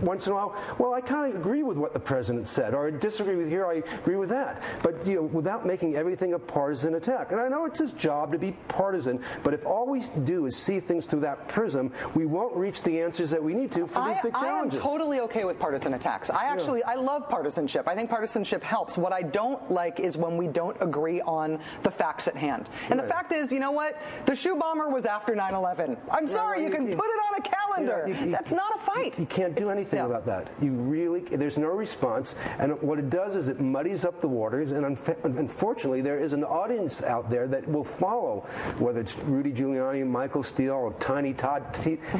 [0.00, 2.86] once in a while, well, I kind of agree with what the president said, or
[2.86, 4.62] I disagree with here, I agree with that.
[4.82, 7.32] But you know, without making everything a partisan attack.
[7.32, 10.56] And I know it's his job to be partisan, but if all we do is
[10.56, 14.04] see things through that prism, we won't reach the answers that we need to for
[14.08, 14.80] these I, big I am challenges.
[14.80, 16.28] totally okay with partisan attacks.
[16.30, 17.86] I actually, I love partisanship.
[17.86, 18.98] I think partisanship helps.
[18.98, 22.68] What I don't like is when we don't agree on the facts at hand.
[22.90, 23.96] And the fact is, you know what?
[24.26, 25.96] The shoe bomber was after 9/11.
[26.10, 28.04] I'm Yeah, sorry, well, you can you- put it on a calendar.
[28.08, 29.18] You know, you- you- That's not a fight.
[29.18, 30.48] You can't do anything about that.
[30.60, 32.34] You really, there's no response.
[32.58, 34.72] And what it does is it muddies up the waters.
[34.72, 38.44] And unf- unfortunately, there is an audience out there that will follow,
[38.78, 41.62] whether it's Rudy Giuliani, Michael Steele, or Tiny Todd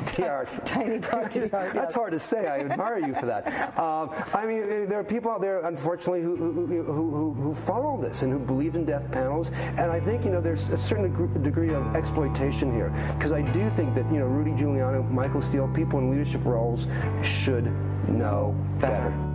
[0.06, 0.44] T- TR.
[0.64, 2.46] Tiny TR, That's hard to say.
[2.46, 3.78] I admire you for that.
[3.78, 7.54] Um, I mean, eh, there are people out there, unfortunately, who, who, who, who, who
[7.54, 9.50] follow this and who believe in death panels.
[9.76, 12.90] And I think, you know, there's a certain degree of exploitation here.
[13.16, 16.86] Because I do think that, you know, Rudy Giuliani, Michael Steele, people in leadership roles
[17.22, 17.66] should
[18.08, 19.33] know better.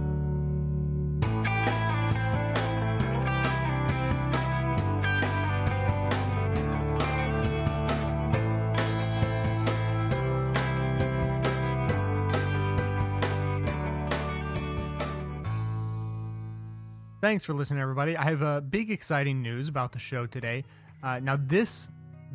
[17.22, 18.16] Thanks for listening, everybody.
[18.16, 20.64] I have uh, big, exciting news about the show today.
[21.04, 21.90] Uh, now, this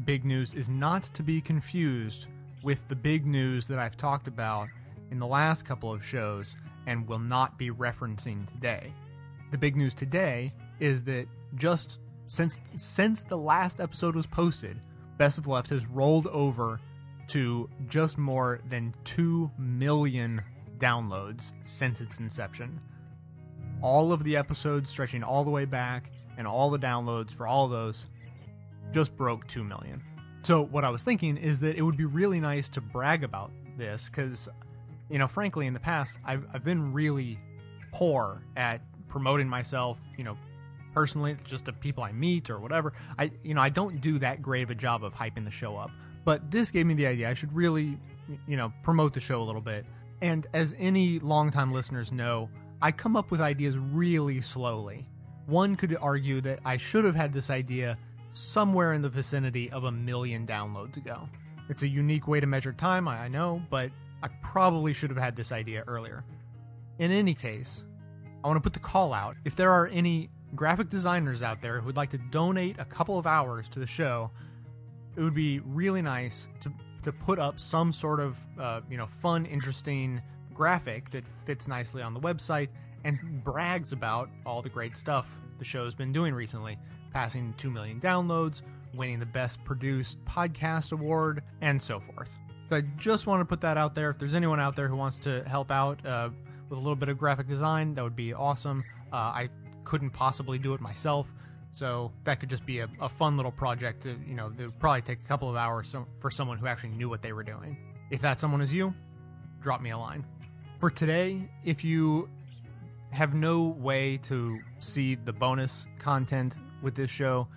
[0.05, 2.27] big news is not to be confused
[2.63, 4.69] with the big news that I've talked about
[5.11, 6.57] in the last couple of shows
[6.87, 8.93] and will not be referencing today.
[9.53, 14.83] The big news today is that just since since the last episode was posted,
[15.17, 16.79] Best of Left has rolled over
[17.29, 20.43] to just more than 2 million
[20.77, 22.81] downloads since its inception
[23.85, 27.69] all of the episodes stretching all the way back and all the downloads for all
[27.69, 28.07] those
[28.93, 30.03] just broke 2 million.
[30.43, 33.51] So what I was thinking is that it would be really nice to brag about
[33.77, 34.49] this cuz
[35.11, 37.39] you know frankly in the past I've I've been really
[37.93, 40.37] poor at promoting myself, you know,
[40.95, 42.95] personally just to people I meet or whatever.
[43.19, 45.77] I you know, I don't do that great of a job of hyping the show
[45.77, 45.91] up.
[46.25, 47.99] But this gave me the idea I should really
[48.47, 49.85] you know, promote the show a little bit.
[50.23, 52.49] And as any longtime listeners know,
[52.85, 55.09] I come up with ideas really slowly.
[55.47, 57.97] One could argue that I should have had this idea
[58.35, 61.27] somewhere in the vicinity of a million downloads ago.
[61.71, 63.91] It's a unique way to measure time, I know, but
[64.23, 66.27] I probably should have had this idea earlier.
[66.99, 67.85] In any case,
[68.45, 69.37] I want to put the call out.
[69.47, 73.19] If there are any graphic designers out there who would like to donate a couple
[73.19, 74.31] of hours to the show,
[75.17, 76.71] it would be really nice to,
[77.05, 80.21] to put up some sort of uh, you know fun, interesting
[80.55, 82.69] graphic that fits nicely on the website
[83.05, 85.27] and brags about all the great stuff
[85.59, 86.79] the show's been doing recently,
[87.13, 88.63] passing 2 million downloads,
[88.95, 92.31] winning the best produced podcast award, and so forth.
[92.69, 94.11] So I just want to put that out there.
[94.11, 96.31] If there's anyone out there who wants to help out uh,
[96.69, 98.85] with a little bit of graphic design, that would be awesome.
[99.13, 99.49] Uh, I
[99.85, 101.27] couldn't possibly do it myself,
[101.75, 104.03] so that could just be a, a fun little project.
[104.05, 106.91] To, you know, it would probably take a couple of hours for someone who actually
[106.91, 107.77] knew what they were doing.
[108.11, 108.95] If that someone is you,
[109.61, 110.25] drop me a line.
[110.85, 112.29] For today, if you
[113.11, 117.49] have no way to see the bonus content with this show,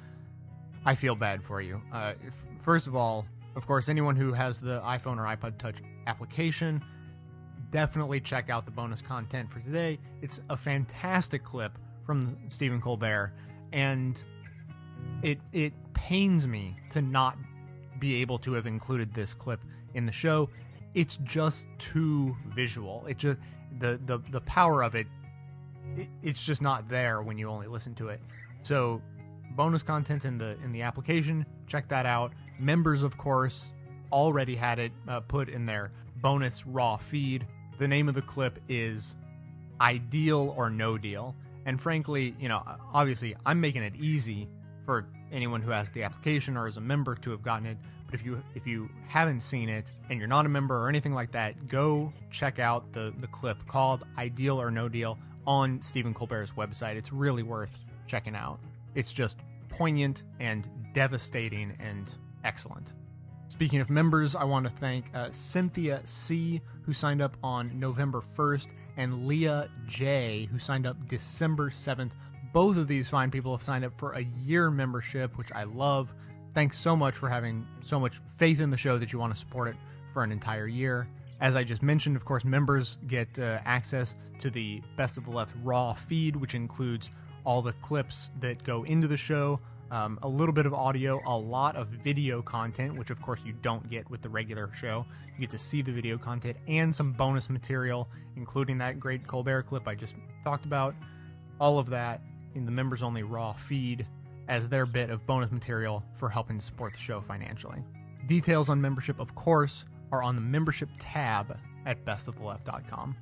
[0.86, 1.82] I feel bad for you.
[1.92, 3.26] Uh, if, first of all,
[3.58, 5.76] of course, anyone who has the iPhone or iPod Touch
[6.08, 6.82] application,
[7.70, 10.00] definitely check out the bonus content for today.
[10.22, 13.34] It's a fantastic clip from Stephen Colbert,
[13.74, 14.24] and
[15.22, 17.38] it it pains me to not
[18.00, 19.60] be able to have included this clip
[19.96, 20.50] in the show.
[20.98, 23.06] It's just too visual.
[23.06, 23.38] It just
[23.80, 25.06] the the the power of it,
[25.96, 28.20] it it's just not there when you only listen to it.
[28.64, 29.00] So
[29.52, 32.34] bonus content in the in the application, check that out.
[32.60, 33.72] Members of course
[34.12, 37.46] already had it uh, put in their bonus raw feed.
[37.78, 39.16] The name of the clip is
[39.80, 41.36] Ideal or No Deal.
[41.68, 44.48] And frankly, you know, obviously I'm making it easy
[44.84, 47.78] for anyone who has the application or is a member to have gotten it.
[48.08, 51.14] But if you if you haven't seen it and you're not a member or anything
[51.14, 56.14] like that, go check out the the clip called Ideal or No Deal on Stephen
[56.14, 56.96] Colbert's website.
[56.96, 57.72] It's really worth
[58.08, 58.60] checking out.
[58.96, 59.38] It's just
[59.70, 62.10] poignant and devastating and
[62.44, 62.94] excellent.
[63.48, 68.22] Speaking of members, I want to thank uh, Cynthia C., who signed up on November
[68.36, 72.12] 1st, and Leah J., who signed up December 7th.
[72.52, 76.14] Both of these fine people have signed up for a year membership, which I love.
[76.58, 79.40] Thanks so much for having so much faith in the show that you want to
[79.40, 79.76] support it
[80.12, 81.08] for an entire year.
[81.40, 85.30] As I just mentioned, of course, members get uh, access to the Best of the
[85.30, 87.12] Left Raw feed, which includes
[87.44, 89.60] all the clips that go into the show,
[89.92, 93.54] um, a little bit of audio, a lot of video content, which of course you
[93.62, 95.06] don't get with the regular show.
[95.36, 99.68] You get to see the video content and some bonus material, including that great Colbert
[99.68, 100.96] clip I just talked about.
[101.60, 102.20] All of that
[102.56, 104.08] in the members only raw feed
[104.48, 107.84] as their bit of bonus material for helping support the show financially.
[108.28, 113.16] Details on membership, of course, are on the membership tab at bestoftheleft.com.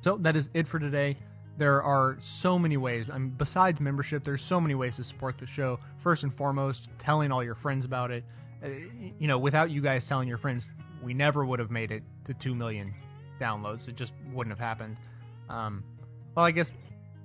[0.00, 1.16] So that is it for today.
[1.58, 3.06] There are so many ways.
[3.10, 5.78] I mean, besides membership, there's so many ways to support the show.
[5.98, 8.24] First and foremost, telling all your friends about it.
[8.62, 8.68] Uh,
[9.18, 10.70] you know, without you guys telling your friends,
[11.02, 12.94] we never would have made it to 2 million
[13.40, 13.88] downloads.
[13.88, 14.96] It just wouldn't have happened.
[15.48, 15.82] Um,
[16.34, 16.72] well, I guess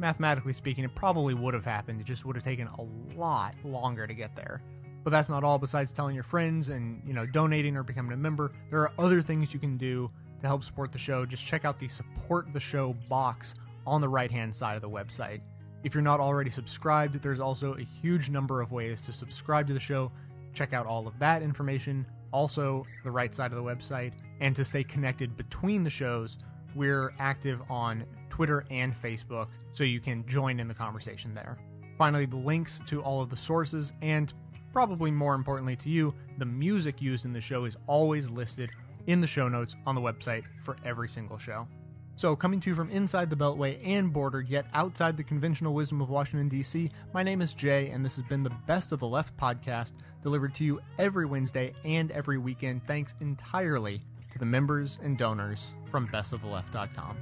[0.01, 2.01] mathematically speaking, it probably would have happened.
[2.01, 4.61] It just would have taken a lot longer to get there.
[5.03, 5.57] But that's not all.
[5.57, 9.21] Besides telling your friends and you know donating or becoming a member, there are other
[9.21, 10.09] things you can do
[10.41, 11.25] to help support the show.
[11.25, 13.55] Just check out the support the show box
[13.87, 15.41] on the right hand side of the website.
[15.83, 19.73] If you're not already subscribed, there's also a huge number of ways to subscribe to
[19.73, 20.11] the show.
[20.53, 24.11] Check out all of that information, also the right side of the website.
[24.39, 26.37] And to stay connected between the shows,
[26.75, 31.57] we're active on Twitter and Facebook, so you can join in the conversation there.
[31.97, 34.33] Finally, the links to all of the sources and
[34.73, 38.69] probably more importantly to you, the music used in the show is always listed
[39.07, 41.67] in the show notes on the website for every single show.
[42.15, 46.01] So, coming to you from inside the Beltway and border, yet outside the conventional wisdom
[46.01, 49.07] of Washington, D.C., my name is Jay, and this has been the Best of the
[49.07, 54.01] Left podcast, delivered to you every Wednesday and every weekend, thanks entirely
[54.31, 57.17] to the members and donors from bestoftheleft.com.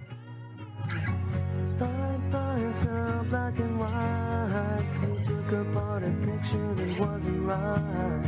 [2.86, 4.86] Now black and white.
[5.02, 8.24] You took apart a picture that wasn't right.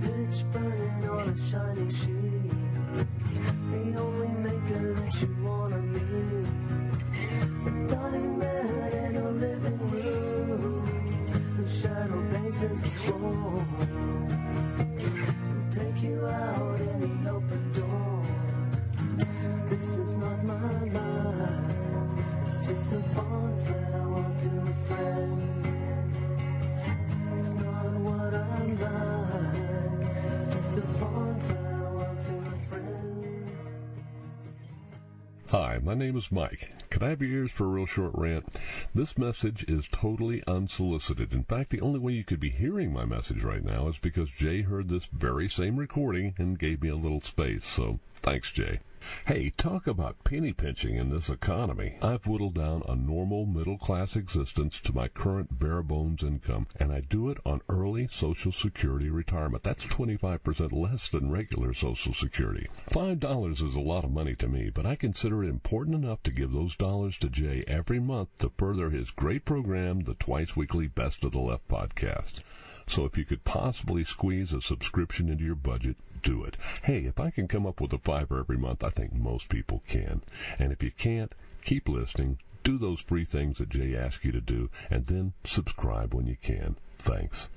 [0.00, 2.50] Pitch burning on a shining sheet.
[3.72, 6.00] The only maker that you wanna be.
[7.66, 10.86] A dying man in a living room.
[11.56, 13.66] Whose shadow bases the floor.
[14.98, 16.80] Who'll take you out
[22.90, 25.42] just a fond farewell to a friend.
[27.38, 30.34] It's not what I'm like.
[30.34, 33.50] It's just a fond farewell to a friend.
[35.50, 36.72] Hi, my name is Mike.
[36.90, 38.46] Could I have your ears for a real short rant?
[38.92, 41.32] This message is totally unsolicited.
[41.32, 44.30] In fact, the only way you could be hearing my message right now is because
[44.30, 47.66] Jay heard this very same recording and gave me a little space.
[47.66, 48.80] So, thanks, Jay.
[49.26, 51.96] Hey, talk about penny pinching in this economy.
[52.02, 56.92] I've whittled down a normal middle class existence to my current bare bones income, and
[56.92, 59.62] I do it on early Social Security retirement.
[59.62, 62.68] That's 25% less than regular Social Security.
[62.90, 66.30] $5 is a lot of money to me, but I consider it important enough to
[66.30, 70.88] give those dollars to Jay every month to further his great program, the twice weekly
[70.88, 72.40] Best of the Left podcast.
[72.86, 76.56] So if you could possibly squeeze a subscription into your budget, do it.
[76.82, 79.82] Hey, if I can come up with a fiver every month, I think most people
[79.86, 80.22] can.
[80.58, 84.40] And if you can't, keep listening, do those free things that Jay asked you to
[84.40, 86.76] do, and then subscribe when you can.
[86.98, 87.48] Thanks.